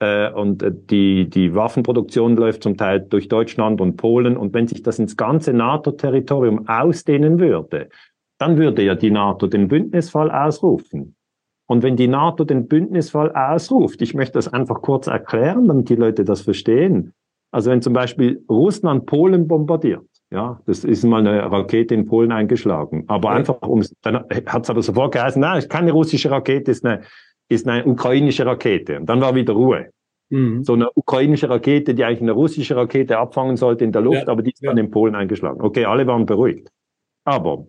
[0.00, 4.36] und äh, die, die Waffenproduktion läuft zum Teil durch Deutschland und Polen.
[4.36, 7.88] Und wenn sich das ins ganze NATO-Territorium ausdehnen würde,
[8.38, 11.16] dann würde ja die NATO den Bündnisfall ausrufen.
[11.66, 15.96] Und wenn die NATO den Bündnisfall ausruft, ich möchte das einfach kurz erklären, damit die
[15.96, 17.12] Leute das verstehen.
[17.50, 22.32] Also wenn zum Beispiel Russland Polen bombardiert, ja, das ist mal eine Rakete in Polen
[22.32, 26.70] eingeschlagen, aber einfach um, dann hat es aber sofort geheißen, nein, ist keine russische Rakete,
[26.70, 27.00] ist eine
[27.48, 29.00] ist eine ukrainische Rakete.
[29.00, 29.90] Und dann war wieder Ruhe.
[30.30, 30.62] Mhm.
[30.64, 34.28] So eine ukrainische Rakete, die eigentlich eine russische Rakete abfangen sollte in der Luft, ja,
[34.28, 34.70] aber die ist ja.
[34.70, 35.60] dann in Polen eingeschlagen.
[35.60, 36.70] Okay, alle waren beruhigt.
[37.24, 37.66] Aber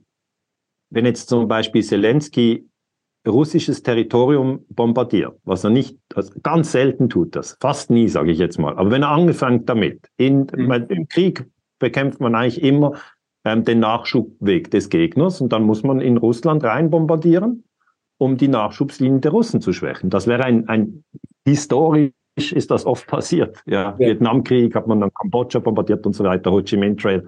[0.90, 2.68] wenn jetzt zum Beispiel Zelensky
[3.28, 8.40] russisches Territorium bombardiert, was er nicht, also ganz selten tut das, fast nie, sage ich
[8.40, 8.78] jetzt mal.
[8.78, 10.72] Aber wenn er angefangen damit, in, mhm.
[10.90, 11.46] im Krieg
[11.80, 12.94] bekämpft man eigentlich immer
[13.46, 17.64] ähm, den Nachschubweg des Gegners und dann muss man in Russland rein bombardieren
[18.20, 20.10] um die Nachschubslinien der Russen zu schwächen.
[20.10, 21.04] Das wäre ein, ein
[21.46, 23.62] historisch ist das oft passiert.
[23.66, 24.00] Ja, ja.
[24.00, 27.28] Vietnamkrieg hat man dann Kambodscha bombardiert und so weiter, Ho Chi Minh Trail.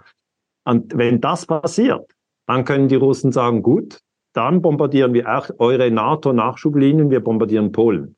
[0.65, 2.11] Und wenn das passiert,
[2.47, 3.99] dann können die Russen sagen, gut,
[4.33, 8.15] dann bombardieren wir auch eure NATO-Nachschublinien, wir bombardieren Polen.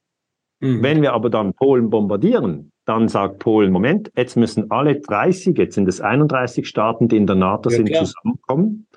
[0.59, 0.83] Mhm.
[0.83, 5.75] Wenn wir aber dann Polen bombardieren, dann sagt Polen, Moment, jetzt müssen alle 30, jetzt
[5.75, 8.05] sind es 31 Staaten, die in der NATO ja, sind, klar.
[8.05, 8.87] zusammenkommen.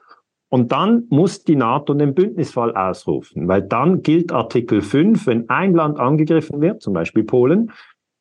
[0.49, 5.75] Und dann muss die NATO den Bündnisfall ausrufen, weil dann gilt Artikel 5, wenn ein
[5.75, 7.73] Land angegriffen wird, zum Beispiel Polen,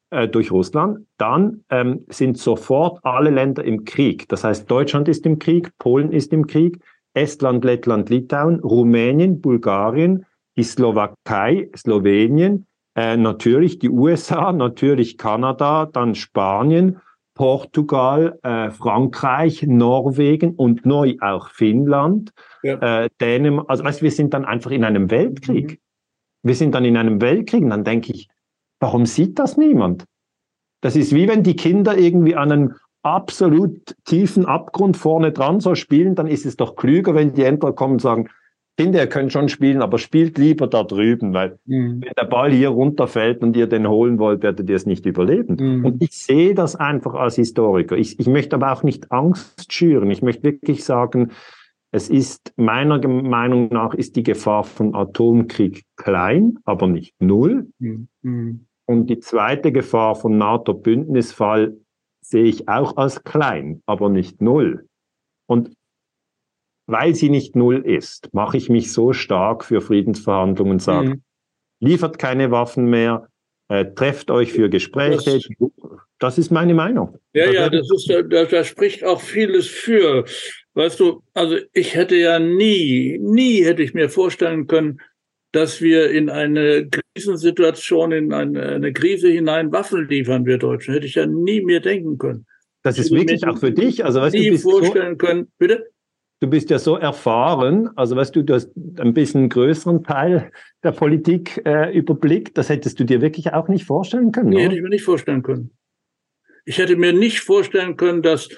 [0.09, 4.27] äh, durch Russland, dann ähm, sind sofort alle Länder im Krieg.
[4.29, 6.79] Das heißt, Deutschland ist im Krieg, Polen ist im Krieg,
[7.13, 10.25] Estland, Lettland, Litauen, Rumänien, Bulgarien,
[10.57, 12.65] die Slowakei, Slowenien,
[12.95, 17.01] äh, natürlich die USA, natürlich Kanada, dann Spanien
[17.35, 22.31] Portugal, äh, Frankreich, Norwegen und neu auch Finnland,
[22.63, 23.03] ja.
[23.03, 23.69] äh, Dänemark.
[23.69, 25.71] Also weißt, wir sind dann einfach in einem Weltkrieg.
[25.71, 25.77] Mhm.
[26.43, 28.29] Wir sind dann in einem Weltkrieg und dann denke ich,
[28.79, 30.05] warum sieht das niemand?
[30.81, 35.75] Das ist wie wenn die Kinder irgendwie an einem absolut tiefen Abgrund vorne dran so
[35.75, 38.29] spielen, dann ist es doch klüger, wenn die Ämter kommen und sagen,
[38.77, 42.01] Kinder, ihr könnt schon spielen, aber spielt lieber da drüben, weil mhm.
[42.01, 45.55] wenn der Ball hier runterfällt und ihr den holen wollt, werdet ihr es nicht überleben.
[45.59, 45.85] Mhm.
[45.85, 47.95] Und ich sehe das einfach als Historiker.
[47.95, 50.11] Ich, ich möchte aber auch nicht Angst schüren.
[50.11, 51.31] Ich möchte wirklich sagen,
[51.91, 57.67] es ist meiner Meinung nach ist die Gefahr von Atomkrieg klein, aber nicht null.
[57.79, 58.65] Mhm.
[58.85, 61.77] Und die zweite Gefahr von NATO-Bündnisfall
[62.21, 64.87] sehe ich auch als klein, aber nicht null.
[65.47, 65.71] Und
[66.87, 71.21] weil sie nicht null ist, mache ich mich so stark für Friedensverhandlungen und sage, mhm.
[71.79, 73.27] liefert keine Waffen mehr,
[73.67, 75.39] äh, trefft euch für Gespräche.
[75.59, 75.71] Das,
[76.19, 77.17] das ist meine Meinung.
[77.33, 80.25] Ja, ja, das ist, da, da spricht auch vieles für.
[80.75, 84.99] Weißt du, also ich hätte ja nie, nie hätte ich mir vorstellen können,
[85.51, 90.93] dass wir in eine Krisensituation, in eine, eine Krise hinein Waffen liefern, wir Deutschen.
[90.93, 92.45] Hätte ich ja nie mehr denken können.
[92.83, 94.03] Das ist wirklich auch für dich.
[94.03, 95.47] Also, weißt nie du, bist vorstellen so, können.
[95.57, 95.87] Bitte?
[96.45, 100.51] Du bist ja so erfahren, also weißt du, du hast ein bisschen größeren Teil
[100.83, 104.49] der Politik äh, überblickt, das hättest du dir wirklich auch nicht vorstellen können.
[104.49, 105.71] Nee, hätte ich mir nicht vorstellen können.
[106.65, 108.49] Ich hätte mir nicht vorstellen können, dass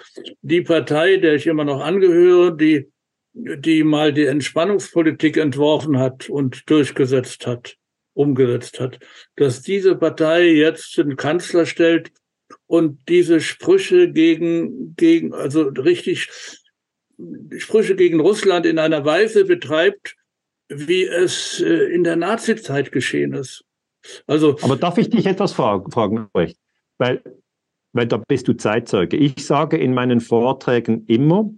[0.41, 2.89] die Partei, der ich immer noch angehöre, die,
[3.33, 7.75] die mal die Entspannungspolitik entworfen hat und durchgesetzt hat,
[8.13, 8.99] umgesetzt hat,
[9.35, 12.11] dass diese Partei jetzt den Kanzler stellt
[12.65, 16.29] und diese Sprüche gegen, gegen, also richtig
[17.57, 20.15] Sprüche gegen Russland in einer Weise betreibt,
[20.70, 23.63] wie es äh, in der Nazizeit geschehen ist.
[24.28, 26.30] Also, Aber darf ich dich etwas fragen, fragen
[26.97, 27.22] Weil
[27.97, 29.18] weil da bist du Zeitzeuge.
[29.18, 31.49] Ich sage in meinen Vorträgen immer,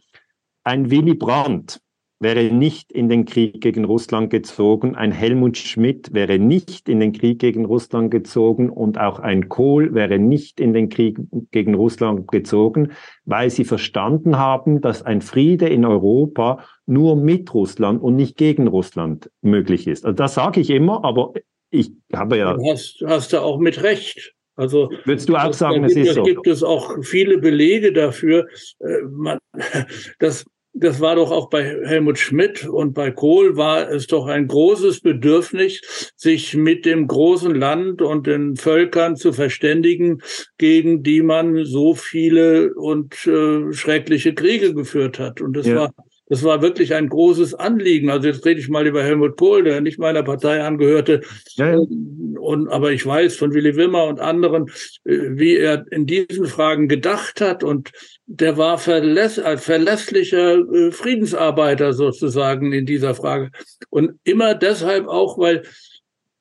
[0.63, 1.81] ein Willy Brandt
[2.19, 7.13] wäre nicht in den Krieg gegen Russland gezogen, ein Helmut Schmidt wäre nicht in den
[7.13, 11.17] Krieg gegen Russland gezogen und auch ein Kohl wäre nicht in den Krieg
[11.51, 12.91] gegen Russland gezogen,
[13.25, 18.67] weil sie verstanden haben, dass ein Friede in Europa nur mit Russland und nicht gegen
[18.67, 20.05] Russland möglich ist.
[20.05, 21.33] Also das sage ich immer, aber
[21.71, 22.53] ich habe ja.
[22.53, 24.33] Du hast, hast du auch mit Recht.
[24.55, 26.23] Also würdest du auch sagen, es ist so?
[26.23, 28.45] gibt es auch viele Belege dafür.
[28.79, 29.39] Äh, man,
[30.19, 30.45] das,
[30.79, 35.01] das war doch auch bei Helmut Schmidt und bei Kohl war es doch ein großes
[35.01, 40.21] Bedürfnis, sich mit dem großen Land und den Völkern zu verständigen,
[40.57, 45.41] gegen die man so viele und äh, schreckliche Kriege geführt hat.
[45.41, 45.75] Und das ja.
[45.75, 45.93] war
[46.29, 48.11] das war wirklich ein großes Anliegen.
[48.11, 51.21] Also jetzt rede ich mal über Helmut Kohl, der nicht meiner Partei angehörte.
[51.55, 51.79] Ja, ja.
[52.39, 54.69] Und, aber ich weiß von Willy Wimmer und anderen,
[55.05, 57.63] äh, wie er in diesen Fragen gedacht hat.
[57.63, 57.91] Und
[58.31, 63.49] der war verläss ein verlässlicher äh, Friedensarbeiter sozusagen in dieser Frage.
[63.89, 65.63] Und immer deshalb auch, weil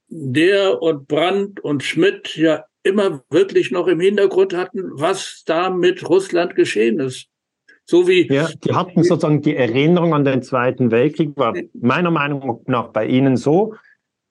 [0.09, 6.07] der und Brandt und Schmidt ja immer wirklich noch im Hintergrund hatten, was da mit
[6.07, 7.29] Russland geschehen ist.
[7.87, 8.31] So wie.
[8.31, 13.07] Ja, die hatten sozusagen die Erinnerung an den Zweiten Weltkrieg, war meiner Meinung nach bei
[13.07, 13.75] Ihnen so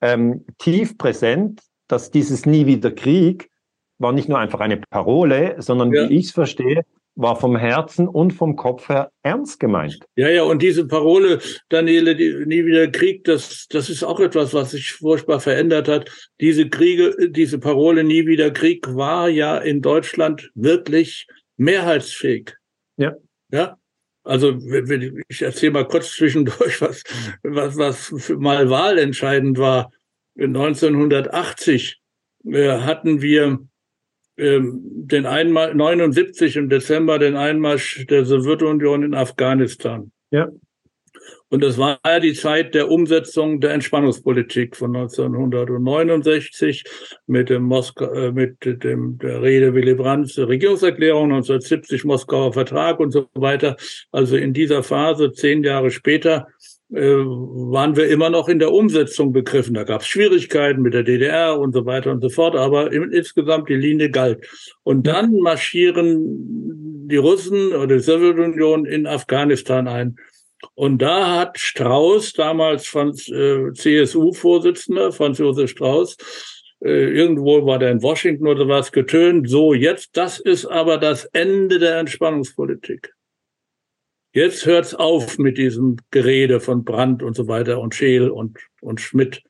[0.01, 3.49] ähm, tief präsent, dass dieses Nie wieder Krieg
[3.97, 6.07] war nicht nur einfach eine Parole, sondern ja.
[6.07, 6.83] wie ich es verstehe,
[7.17, 9.99] war vom Herzen und vom Kopf her ernst gemeint.
[10.15, 11.39] Ja, ja, und diese Parole,
[11.69, 16.09] Daniele, die, nie wieder Krieg, das, das ist auch etwas, was sich furchtbar verändert hat.
[16.39, 22.53] Diese Kriege, diese Parole nie wieder Krieg war ja in Deutschland wirklich mehrheitsfähig.
[22.97, 23.15] Ja.
[23.51, 23.77] Ja,
[24.23, 24.59] also
[25.29, 27.03] ich erzähle mal kurz zwischendurch, was,
[27.43, 29.91] was, was mal wahlentscheidend war.
[30.39, 31.99] 1980
[32.45, 33.59] äh, hatten wir
[34.37, 40.11] den Einmal 79 im Dezember den Einmarsch der Sowjetunion in Afghanistan.
[40.31, 40.49] Ja.
[41.49, 46.83] Und das war ja die Zeit der Umsetzung der Entspannungspolitik von 1969
[47.25, 53.11] mit dem Moskau, äh, mit dem der Rede Willy Brandts Regierungserklärung 1970 Moskauer Vertrag und
[53.11, 53.77] so weiter.
[54.11, 56.47] Also in dieser Phase zehn Jahre später
[56.89, 59.73] waren wir immer noch in der Umsetzung begriffen.
[59.73, 63.67] Da gab es Schwierigkeiten mit der DDR und so weiter und so fort, aber insgesamt
[63.67, 64.47] die Linie galt.
[64.83, 70.17] Und dann marschieren die Russen oder die Sowjetunion in Afghanistan ein.
[70.75, 76.17] Und da hat Strauß, damals Franz, äh, CSU-Vorsitzender, Franz Josef Strauß,
[76.83, 81.25] äh, irgendwo war der in Washington oder was getönt, so jetzt, das ist aber das
[81.25, 83.13] Ende der Entspannungspolitik.
[84.37, 89.01] Jetzt hört's auf mit diesem Gerede von Brandt und so weiter und Scheel und, und
[89.01, 89.41] Schmidt.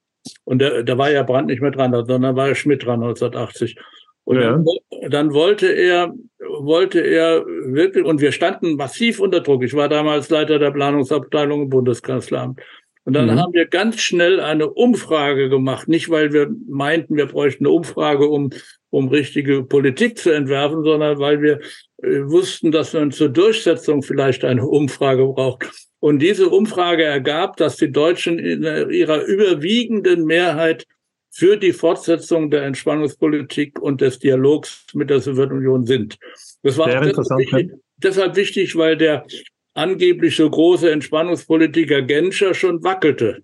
[0.46, 3.78] Und da, da war ja Brandt nicht mehr dran, sondern war ja Schmidt dran 1980.
[4.24, 4.44] Und ja.
[4.44, 4.66] dann,
[5.10, 9.62] dann, wollte er, wollte er wirklich, und wir standen massiv unter Druck.
[9.66, 12.62] Ich war damals Leiter der Planungsabteilung im Bundeskanzleramt.
[13.04, 13.42] Und dann mhm.
[13.42, 18.30] haben wir ganz schnell eine Umfrage gemacht, nicht weil wir meinten, wir bräuchten eine Umfrage,
[18.30, 18.52] um,
[18.90, 21.60] um richtige Politik zu entwerfen, sondern weil wir
[22.02, 25.70] wussten, dass man zur Durchsetzung vielleicht eine Umfrage braucht.
[26.00, 30.86] Und diese Umfrage ergab, dass die Deutschen in ihrer überwiegenden Mehrheit
[31.32, 36.18] für die Fortsetzung der Entspannungspolitik und des Dialogs mit der Sowjetunion sind.
[36.64, 39.26] Das war deshalb wichtig, deshalb wichtig, weil der
[39.74, 43.44] angeblich so große Entspannungspolitiker Genscher schon wackelte.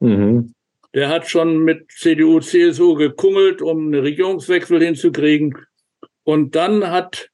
[0.00, 0.52] Mhm.
[0.94, 5.56] Der hat schon mit CDU, CSU gekungelt, um einen Regierungswechsel hinzukriegen.
[6.24, 7.30] Und dann hat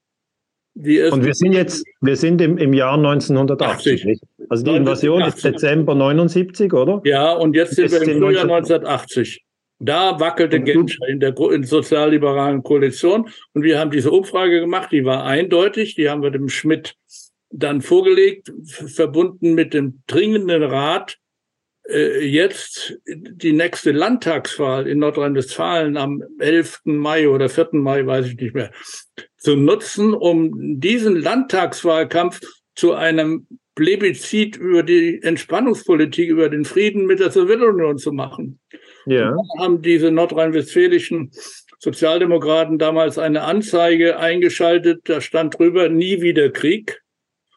[0.78, 4.06] Und wir sind jetzt, wir sind im, im Jahr 1980.
[4.06, 4.20] 80.
[4.48, 5.44] Also die Invasion 1980.
[5.44, 7.00] ist Dezember 79, oder?
[7.04, 9.44] Ja, und jetzt sind wir im Frühjahr 1980.
[9.80, 13.28] Da wackelte Genscher in der in sozialliberalen Koalition.
[13.54, 16.94] Und wir haben diese Umfrage gemacht, die war eindeutig, die haben wir dem Schmidt
[17.50, 21.16] dann vorgelegt, verbunden mit dem dringenden Rat,
[21.88, 26.80] äh, jetzt die nächste Landtagswahl in Nordrhein-Westfalen am 11.
[26.84, 27.68] Mai oder 4.
[27.72, 28.70] Mai, weiß ich nicht mehr,
[29.39, 32.41] zu nutzen, um diesen Landtagswahlkampf
[32.74, 38.59] zu einem Plebiscit über die Entspannungspolitik, über den Frieden mit der Sowjetunion zu machen.
[39.07, 39.34] Ja.
[39.59, 41.30] haben diese nordrhein-westfälischen
[41.78, 47.01] Sozialdemokraten damals eine Anzeige eingeschaltet, da stand drüber nie wieder Krieg.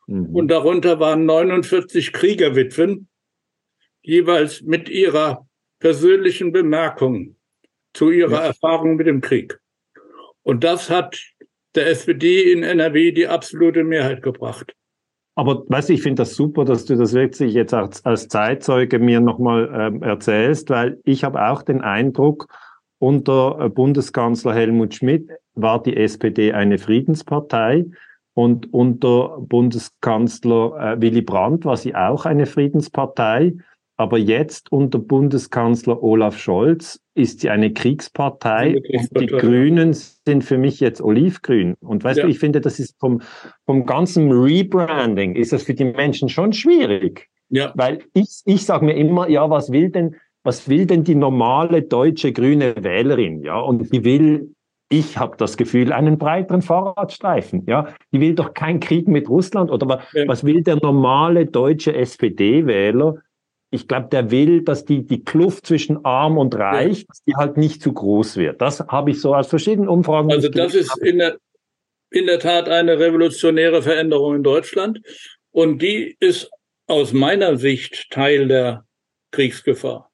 [0.08, 0.28] Mhm.
[0.28, 3.08] Und darunter waren 49 Kriegerwitwen,
[4.02, 5.48] jeweils mit ihrer
[5.80, 7.36] persönlichen Bemerkung
[7.94, 8.46] zu ihrer ja.
[8.48, 9.60] Erfahrung mit dem Krieg.
[10.44, 11.20] Und das hat
[11.76, 14.74] der SPD in NRW die absolute Mehrheit gebracht.
[15.36, 19.00] Aber weißt du, ich finde das super, dass du das wirklich jetzt als, als Zeitzeuge
[19.00, 22.48] mir nochmal ähm, erzählst, weil ich habe auch den Eindruck,
[23.00, 27.86] unter äh, Bundeskanzler Helmut Schmidt war die SPD eine Friedenspartei
[28.34, 33.54] und unter Bundeskanzler äh, Willy Brandt war sie auch eine Friedenspartei.
[34.02, 40.58] Aber jetzt unter Bundeskanzler Olaf Scholz ist sie eine Kriegspartei, und die Grünen sind für
[40.58, 41.76] mich jetzt olivgrün.
[41.82, 42.24] Und weißt ja.
[42.24, 43.22] du, ich finde, das ist vom,
[43.68, 47.30] vom ganzen Rebranding ist das für die Menschen schon schwierig.
[47.50, 47.74] Ja.
[47.76, 51.84] Weil ich, ich sage mir immer, ja, was will denn, was will denn die normale
[51.84, 53.44] deutsche grüne Wählerin?
[53.44, 54.56] Ja, und die will,
[54.90, 57.66] ich habe das Gefühl, einen breiteren Fahrradstreifen.
[57.68, 60.28] Ja, die will doch keinen Krieg mit Russland oder ja.
[60.28, 63.18] was will der normale deutsche SPD-Wähler?
[63.72, 67.56] Ich glaube, der will, dass die, die Kluft zwischen arm und reich, dass die halt
[67.56, 68.62] nicht zu groß wird.
[68.62, 70.30] Das habe ich so aus verschiedenen Umfragen.
[70.30, 71.38] Also das ist in der,
[72.10, 75.02] in der Tat eine revolutionäre Veränderung in Deutschland.
[75.52, 76.50] Und die ist
[76.88, 78.86] aus meiner Sicht Teil der
[79.32, 80.12] Kriegsgefahr.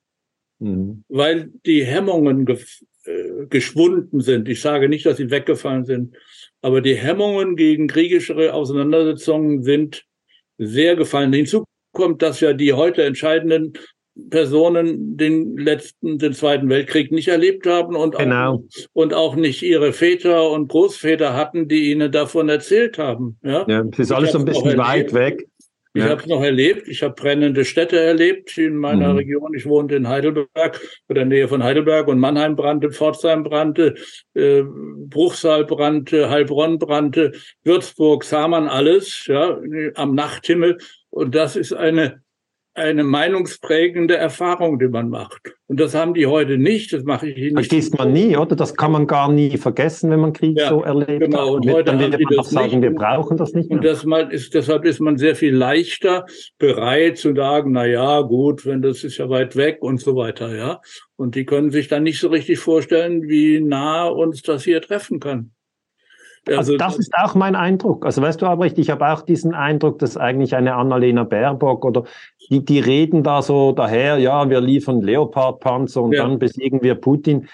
[0.59, 1.03] Mhm.
[1.09, 2.59] Weil die Hemmungen ge
[3.05, 4.47] äh, geschwunden sind.
[4.49, 6.15] Ich sage nicht, dass sie weggefallen sind,
[6.61, 10.03] aber die Hemmungen gegen kriegischere Auseinandersetzungen sind
[10.59, 11.33] sehr gefallen.
[11.33, 11.63] Hinzu
[11.97, 13.73] kommt, dass ja die heute entscheidenden
[14.29, 18.53] Personen den letzten, den Zweiten Weltkrieg nicht erlebt haben und, genau.
[18.53, 18.61] auch,
[18.93, 23.37] und auch nicht ihre Väter und Großväter hatten, die ihnen davon erzählt haben.
[23.43, 25.47] Ja, ja das ist alles so ein bisschen weit weg.
[25.97, 26.09] Ich ja.
[26.09, 26.87] habe es noch erlebt.
[26.87, 29.17] Ich habe brennende Städte erlebt in meiner mhm.
[29.17, 29.53] Region.
[29.55, 30.79] Ich wohnte in Heidelberg
[31.09, 33.95] oder Nähe von Heidelberg und Mannheim brannte, Pforzheim brannte,
[34.35, 37.31] äh, Bruchsal brannte, Heilbronn brannte,
[37.63, 39.59] Würzburg, Samann, alles ja
[39.95, 40.77] am Nachthimmel.
[41.17, 42.21] Und das ist eine,
[42.75, 45.55] eine meinungsprägende Erfahrung, die man macht.
[45.65, 46.93] Und das haben die heute nicht.
[46.93, 47.53] Das mache ich nicht.
[47.53, 48.55] Vergisst man nie, oder?
[48.55, 51.21] Das kann man gar nie vergessen, wenn man Krieg ja, so erlebt.
[51.21, 51.55] Genau.
[51.55, 53.79] Und heute dann wird man auch sagen, wir brauchen das nicht mehr.
[53.79, 56.27] Und das mal ist, deshalb ist man sehr viel leichter
[56.59, 60.55] bereit zu sagen, na ja, gut, wenn das ist ja weit weg und so weiter,
[60.55, 60.81] ja.
[61.15, 65.19] Und die können sich dann nicht so richtig vorstellen, wie nah uns das hier treffen
[65.19, 65.49] kann.
[66.55, 68.05] Also, das ist auch mein Eindruck.
[68.05, 72.03] Also weißt du, Albrecht, ich habe auch diesen Eindruck, dass eigentlich eine Annalena Baerbock oder
[72.49, 76.23] die, die reden da so daher, ja, wir liefern Leopardpanzer und ja.
[76.23, 77.47] dann besiegen wir Putin.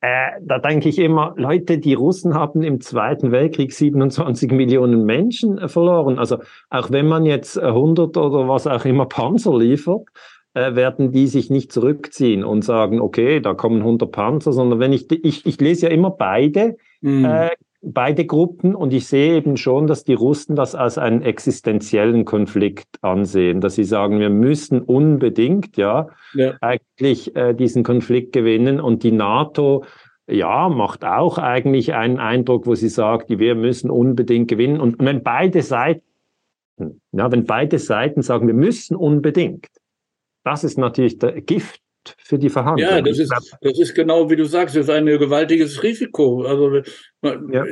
[0.00, 5.68] Äh, da denke ich immer, Leute, die Russen haben im Zweiten Weltkrieg 27 Millionen Menschen
[5.68, 6.18] verloren.
[6.20, 6.38] Also
[6.70, 10.06] auch wenn man jetzt 100 oder was auch immer Panzer liefert,
[10.54, 14.92] äh, werden die sich nicht zurückziehen und sagen, okay, da kommen 100 Panzer, sondern wenn
[14.92, 17.24] ich, ich, ich lese ja immer beide mhm.
[17.24, 17.50] äh,
[17.92, 22.88] beide Gruppen und ich sehe eben schon, dass die Russen das als einen existenziellen Konflikt
[23.02, 26.54] ansehen, dass sie sagen, wir müssen unbedingt ja, ja.
[26.60, 29.84] eigentlich äh, diesen Konflikt gewinnen und die NATO
[30.28, 34.78] ja, macht auch eigentlich einen Eindruck, wo sie sagt, wir müssen unbedingt gewinnen.
[34.78, 36.02] Und wenn beide Seiten,
[37.12, 39.66] ja, wenn beide Seiten sagen, wir müssen unbedingt,
[40.44, 41.80] das ist natürlich der Gift
[42.18, 42.96] für die Verhandlungen.
[42.96, 46.42] Ja, das ist, das ist genau wie du sagst, das ist ein gewaltiges Risiko.
[46.42, 46.82] Also,
[47.22, 47.64] ja.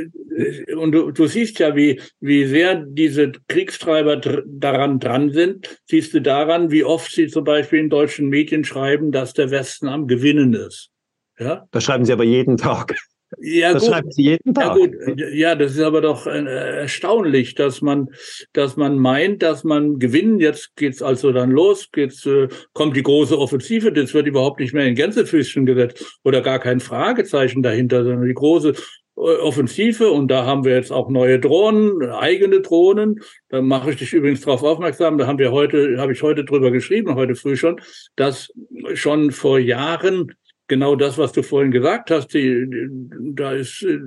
[0.76, 5.80] und du, du siehst ja, wie, wie sehr diese Kriegstreiber dr daran dran sind.
[5.87, 9.89] Siehst du daran, wie oft sie zum Beispiel in deutschen Medien schreiben, dass der Westen
[9.89, 10.91] am Gewinnen ist.
[11.39, 11.66] Ja?
[11.70, 12.95] Das schreiben sie aber jeden Tag.
[13.38, 13.92] Ja, das gut.
[13.92, 14.66] schreiben Sie jeden Tag.
[14.66, 15.20] Ja, gut.
[15.32, 18.08] ja, das ist aber doch äh, erstaunlich, dass man,
[18.52, 20.38] dass man meint, dass man gewinnen.
[20.38, 23.92] Jetzt geht's also dann los, geht's, äh, kommt die große Offensive.
[23.92, 28.34] Das wird überhaupt nicht mehr in Gänsefüßchen gesetzt oder gar kein Fragezeichen dahinter, sondern die
[28.34, 28.74] große
[29.16, 33.20] äh, Offensive und da haben wir jetzt auch neue Drohnen, eigene Drohnen.
[33.48, 35.18] Da mache ich dich übrigens darauf aufmerksam.
[35.18, 37.80] Da haben wir heute, habe ich heute drüber geschrieben, heute früh schon,
[38.14, 38.52] dass
[38.94, 40.32] schon vor Jahren
[40.68, 42.28] genau das, was du vorhin gesagt hast.
[42.28, 42.88] Die, die,
[43.34, 43.98] da ist äh,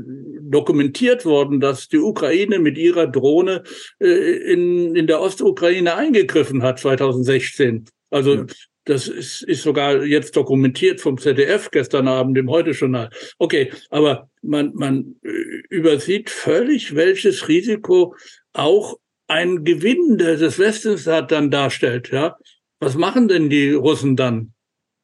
[0.41, 3.64] dokumentiert worden, dass die Ukraine mit ihrer Drohne
[3.99, 7.86] äh, in, in der Ostukraine eingegriffen hat 2016.
[8.10, 8.45] Also ja.
[8.86, 13.10] das ist, ist sogar jetzt dokumentiert vom ZDF gestern Abend im Heute-Journal.
[13.38, 15.30] Okay, aber man, man äh,
[15.70, 18.16] übersieht völlig, welches Risiko
[18.53, 18.97] auch
[19.28, 22.10] ein Gewinn des Westens dann darstellt.
[22.12, 22.36] Ja,
[22.80, 24.53] was machen denn die Russen dann?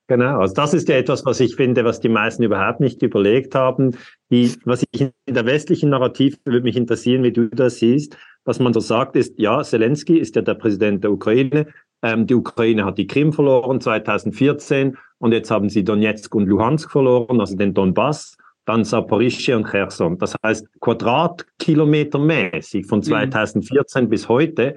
[0.08, 3.56] Genau, also das ist ja etwas, was ich finde, was die meisten überhaupt nicht überlegt
[3.56, 3.97] haben.
[4.30, 8.16] Die, was ich in der westlichen Narrativ würde mich interessieren, wie du das siehst.
[8.43, 11.66] Was man so sagt, ist, ja, Zelensky ist ja der Präsident der Ukraine.
[12.03, 16.91] Ähm, die Ukraine hat die Krim verloren 2014 und jetzt haben sie Donetsk und Luhansk
[16.91, 20.20] verloren, also den Donbass, dann Saporischschja und Cherson.
[20.20, 24.10] Das heißt, quadratkilometermäßig von 2014 mhm.
[24.10, 24.76] bis heute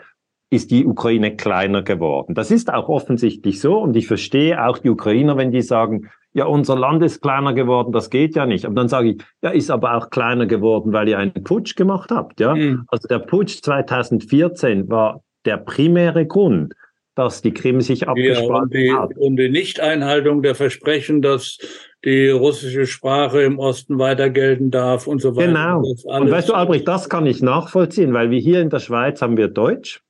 [0.50, 2.34] ist die Ukraine kleiner geworden.
[2.34, 6.46] Das ist auch offensichtlich so und ich verstehe auch die Ukrainer, wenn die sagen, ja,
[6.46, 8.64] unser Land ist kleiner geworden, das geht ja nicht.
[8.64, 12.10] Aber dann sage ich, ja, ist aber auch kleiner geworden, weil ihr einen Putsch gemacht
[12.10, 12.54] habt, ja.
[12.54, 12.84] Mhm.
[12.88, 16.74] Also der Putsch 2014 war der primäre Grund,
[17.14, 19.18] dass die Krim sich abgespalten ja, und die, hat.
[19.18, 21.58] Und die Nichteinhaltung der Versprechen, dass
[22.04, 25.48] die russische Sprache im Osten weiter gelten darf und so weiter.
[25.48, 25.78] Genau.
[25.80, 29.36] Und weißt du, Albrecht, das kann ich nachvollziehen, weil wir hier in der Schweiz haben
[29.36, 30.00] wir Deutsch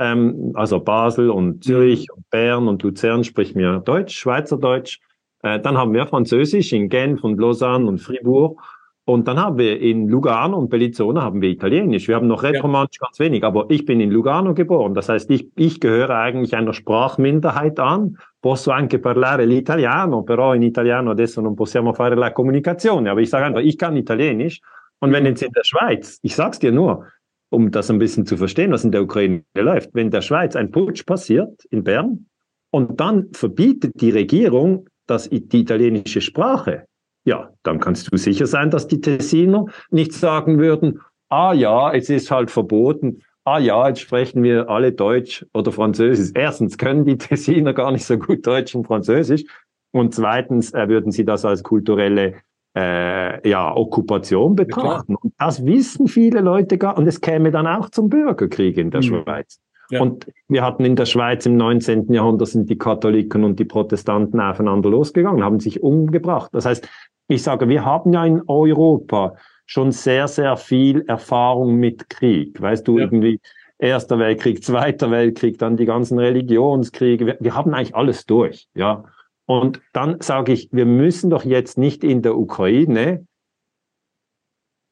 [0.00, 2.16] ähm, also Basel und Zürich mhm.
[2.16, 4.98] und Bern und Luzern spricht mir Deutsch, Schweizerdeutsch.
[5.42, 8.60] Äh, dann haben wir Französisch in Genf und Lausanne und Fribourg.
[9.04, 12.06] Und dann haben wir in Lugano und Bellinzona haben wir Italienisch.
[12.06, 13.06] Wir haben noch Rätoromanisch ja.
[13.06, 14.94] ganz wenig, aber ich bin in Lugano geboren.
[14.94, 18.18] Das heißt, ich, ich gehöre eigentlich einer Sprachminderheit an.
[18.40, 23.10] Posso anche parlare l'italiano, però in italiano adesso non possiamo fare la comunicazione.
[23.10, 24.60] Aber ich sage einfach, ich kann Italienisch.
[25.00, 25.30] Und wenn mhm.
[25.30, 27.06] jetzt in der Schweiz, ich sag's dir nur,
[27.50, 29.90] um das ein bisschen zu verstehen, was in der Ukraine läuft.
[29.92, 32.26] Wenn der Schweiz ein Putsch passiert in Bern
[32.70, 36.86] und dann verbietet die Regierung dass die italienische Sprache,
[37.24, 42.08] ja, dann kannst du sicher sein, dass die Tessiner nicht sagen würden, ah ja, es
[42.08, 46.30] ist halt verboten, ah ja, jetzt sprechen wir alle Deutsch oder Französisch.
[46.34, 49.42] Erstens können die Tessiner gar nicht so gut Deutsch und Französisch
[49.90, 52.36] und zweitens äh, würden sie das als kulturelle
[52.76, 55.12] äh, ja, Okkupation betrachten.
[55.12, 56.96] Ja, und das wissen viele Leute gar.
[56.96, 59.04] Und es käme dann auch zum Bürgerkrieg in der mhm.
[59.04, 59.60] Schweiz.
[59.90, 60.00] Ja.
[60.02, 62.12] Und wir hatten in der Schweiz im 19.
[62.12, 66.50] Jahrhundert sind die Katholiken und die Protestanten aufeinander losgegangen, haben sich umgebracht.
[66.52, 66.88] Das heißt,
[67.26, 69.34] ich sage, wir haben ja in Europa
[69.66, 72.60] schon sehr, sehr viel Erfahrung mit Krieg.
[72.60, 73.04] Weißt du, ja.
[73.04, 73.40] irgendwie
[73.80, 77.24] Erster Weltkrieg, Zweiter Weltkrieg, dann die ganzen Religionskriege.
[77.24, 79.04] Wir, wir haben eigentlich alles durch, ja.
[79.50, 83.26] Und dann sage ich, wir müssen doch jetzt nicht in der Ukraine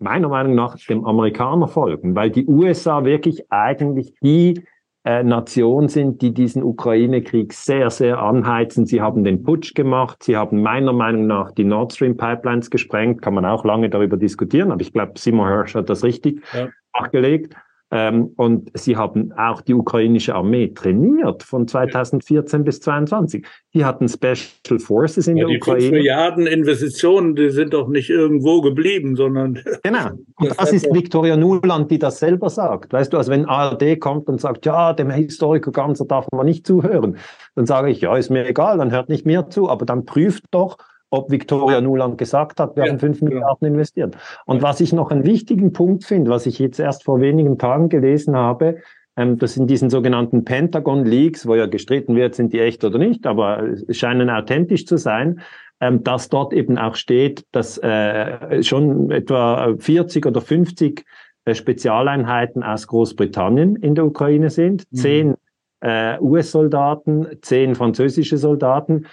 [0.00, 4.64] meiner Meinung nach dem Amerikaner folgen, weil die USA wirklich eigentlich die
[5.04, 8.84] äh, Nation sind, die diesen Ukraine-Krieg sehr, sehr anheizen.
[8.84, 13.22] Sie haben den Putsch gemacht, sie haben meiner Meinung nach die Nord Stream Pipelines gesprengt,
[13.22, 16.66] kann man auch lange darüber diskutieren, aber ich glaube, Simon Hirsch hat das richtig ja.
[16.98, 17.54] nachgelegt.
[17.90, 23.46] Ähm, und sie haben auch die ukrainische Armee trainiert von 2014 bis 2022.
[23.72, 25.84] Die hatten Special Forces in ja, der die Ukraine.
[25.84, 29.58] Die Milliarden Investitionen, die sind doch nicht irgendwo geblieben, sondern.
[29.82, 30.10] Genau.
[30.34, 32.92] Und das, das ist Victoria Nuland, die das selber sagt.
[32.92, 36.66] Weißt du, also wenn ARD kommt und sagt, ja, dem Historiker Ganzer darf man nicht
[36.66, 37.16] zuhören,
[37.54, 40.44] dann sage ich, ja, ist mir egal, dann hört nicht mehr zu, aber dann prüft
[40.50, 40.76] doch,
[41.10, 43.32] ob Victoria Nuland gesagt hat, wir ja, haben fünf genau.
[43.32, 44.16] Milliarden investiert.
[44.46, 47.88] Und was ich noch einen wichtigen Punkt finde, was ich jetzt erst vor wenigen Tagen
[47.88, 48.78] gelesen habe,
[49.16, 52.98] ähm, das sind diesen sogenannten Pentagon Leaks, wo ja gestritten wird, sind die echt oder
[52.98, 55.40] nicht, aber scheinen authentisch zu sein,
[55.80, 61.04] ähm, dass dort eben auch steht, dass äh, schon etwa 40 oder 50
[61.44, 64.96] äh, Spezialeinheiten aus Großbritannien in der Ukraine sind, mhm.
[64.96, 65.34] zehn
[65.80, 69.06] äh, US-Soldaten, zehn französische Soldaten.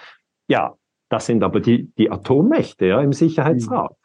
[0.48, 0.74] Ja,
[1.08, 3.90] das sind aber die, die Atommächte ja, im Sicherheitsrat.
[3.90, 3.96] Mhm.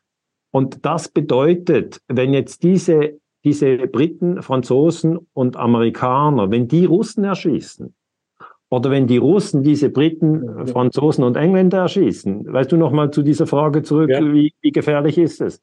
[0.52, 7.96] Und das bedeutet, wenn jetzt diese, diese Briten, Franzosen und Amerikaner, wenn die Russen erschießen,
[8.70, 13.22] oder wenn die Russen diese Briten, Franzosen und Engländer erschießen, weißt du noch mal zu
[13.22, 14.22] dieser Frage zurück, ja.
[14.22, 15.62] wie, wie gefährlich ist es?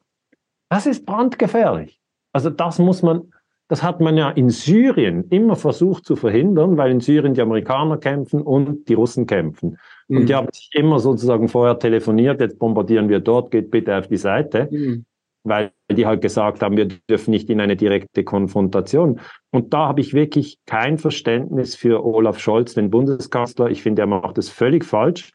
[0.69, 1.99] Das ist brandgefährlich.
[2.33, 3.33] Also das muss man,
[3.67, 7.97] das hat man ja in Syrien immer versucht zu verhindern, weil in Syrien die Amerikaner
[7.97, 9.79] kämpfen und die Russen kämpfen.
[10.09, 10.37] Und die mhm.
[10.37, 14.67] haben sich immer sozusagen vorher telefoniert, jetzt bombardieren wir dort, geht bitte auf die Seite,
[14.71, 15.05] mhm.
[15.43, 19.19] weil die halt gesagt haben, wir dürfen nicht in eine direkte Konfrontation.
[19.51, 23.69] Und da habe ich wirklich kein Verständnis für Olaf Scholz, den Bundeskanzler.
[23.69, 25.31] Ich finde, er macht es völlig falsch.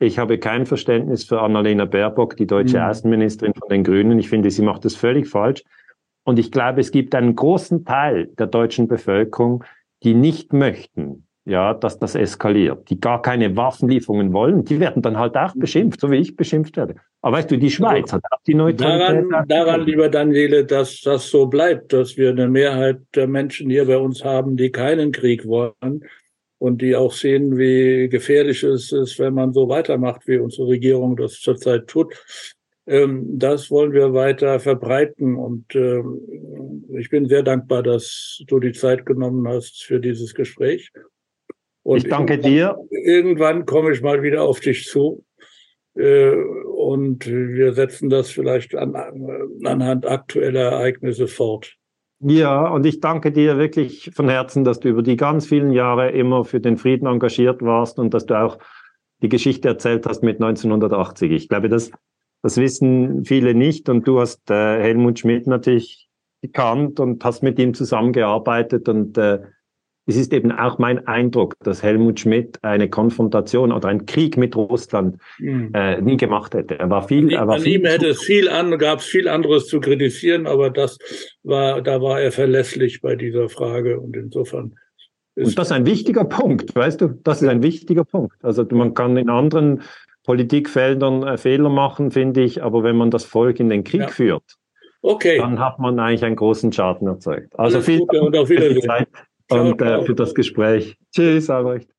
[0.00, 2.84] Ich habe kein Verständnis für Annalena Baerbock, die deutsche mhm.
[2.84, 4.18] Außenministerin von den Grünen.
[4.18, 5.62] Ich finde, sie macht es völlig falsch.
[6.24, 9.62] Und ich glaube, es gibt einen großen Teil der deutschen Bevölkerung,
[10.02, 15.16] die nicht möchten, ja, dass das eskaliert, die gar keine Waffenlieferungen wollen, die werden dann
[15.16, 16.96] halt auch beschimpft, so wie ich beschimpft werde.
[17.22, 19.30] Aber weißt du, die Schweiz hat auch die Neutralität.
[19.30, 23.86] Daran, daran lieber Daniele, dass das so bleibt, dass wir eine Mehrheit der Menschen hier
[23.86, 26.04] bei uns haben, die keinen Krieg wollen
[26.58, 31.16] und die auch sehen, wie gefährlich es ist, wenn man so weitermacht, wie unsere Regierung
[31.16, 32.12] das zurzeit tut.
[32.88, 38.72] Ähm, das wollen wir weiter verbreiten und ähm, ich bin sehr dankbar, dass du die
[38.72, 40.90] Zeit genommen hast für dieses Gespräch.
[41.86, 42.76] Und ich danke dir.
[42.90, 45.24] Irgendwann komme ich mal wieder auf dich zu.
[45.94, 48.96] Äh, und wir setzen das vielleicht an,
[49.64, 51.76] anhand aktueller Ereignisse fort.
[52.18, 56.10] Ja, und ich danke dir wirklich von Herzen, dass du über die ganz vielen Jahre
[56.10, 58.58] immer für den Frieden engagiert warst und dass du auch
[59.22, 61.30] die Geschichte erzählt hast mit 1980.
[61.30, 61.92] Ich glaube, das,
[62.42, 66.08] das wissen viele nicht und du hast äh, Helmut Schmidt natürlich
[66.42, 69.42] gekannt und hast mit ihm zusammengearbeitet und äh,
[70.06, 74.54] es ist eben auch mein Eindruck, dass Helmut Schmidt eine Konfrontation oder einen Krieg mit
[74.54, 75.72] Russland mhm.
[75.74, 76.78] äh, nie gemacht hätte.
[76.78, 79.26] Er war viel, er war an viel ihm hätte es viel an, gab es viel
[79.26, 80.98] anderes zu kritisieren, aber das
[81.42, 84.76] war, da war er verlässlich bei dieser Frage und insofern.
[85.34, 87.08] und das ist ein wichtiger Punkt, weißt du?
[87.24, 88.36] Das ist ein wichtiger Punkt.
[88.44, 89.82] Also man kann in anderen
[90.22, 94.08] Politikfeldern äh, Fehler machen, finde ich, aber wenn man das Volk in den Krieg ja.
[94.08, 94.44] führt,
[95.02, 95.38] okay.
[95.38, 97.58] dann hat man eigentlich einen großen Schaden erzeugt.
[97.58, 99.06] Also viel Dank und auf Wiedersehen
[99.50, 100.96] und äh, für das Gespräch.
[101.12, 101.95] Tschüss, Albrecht.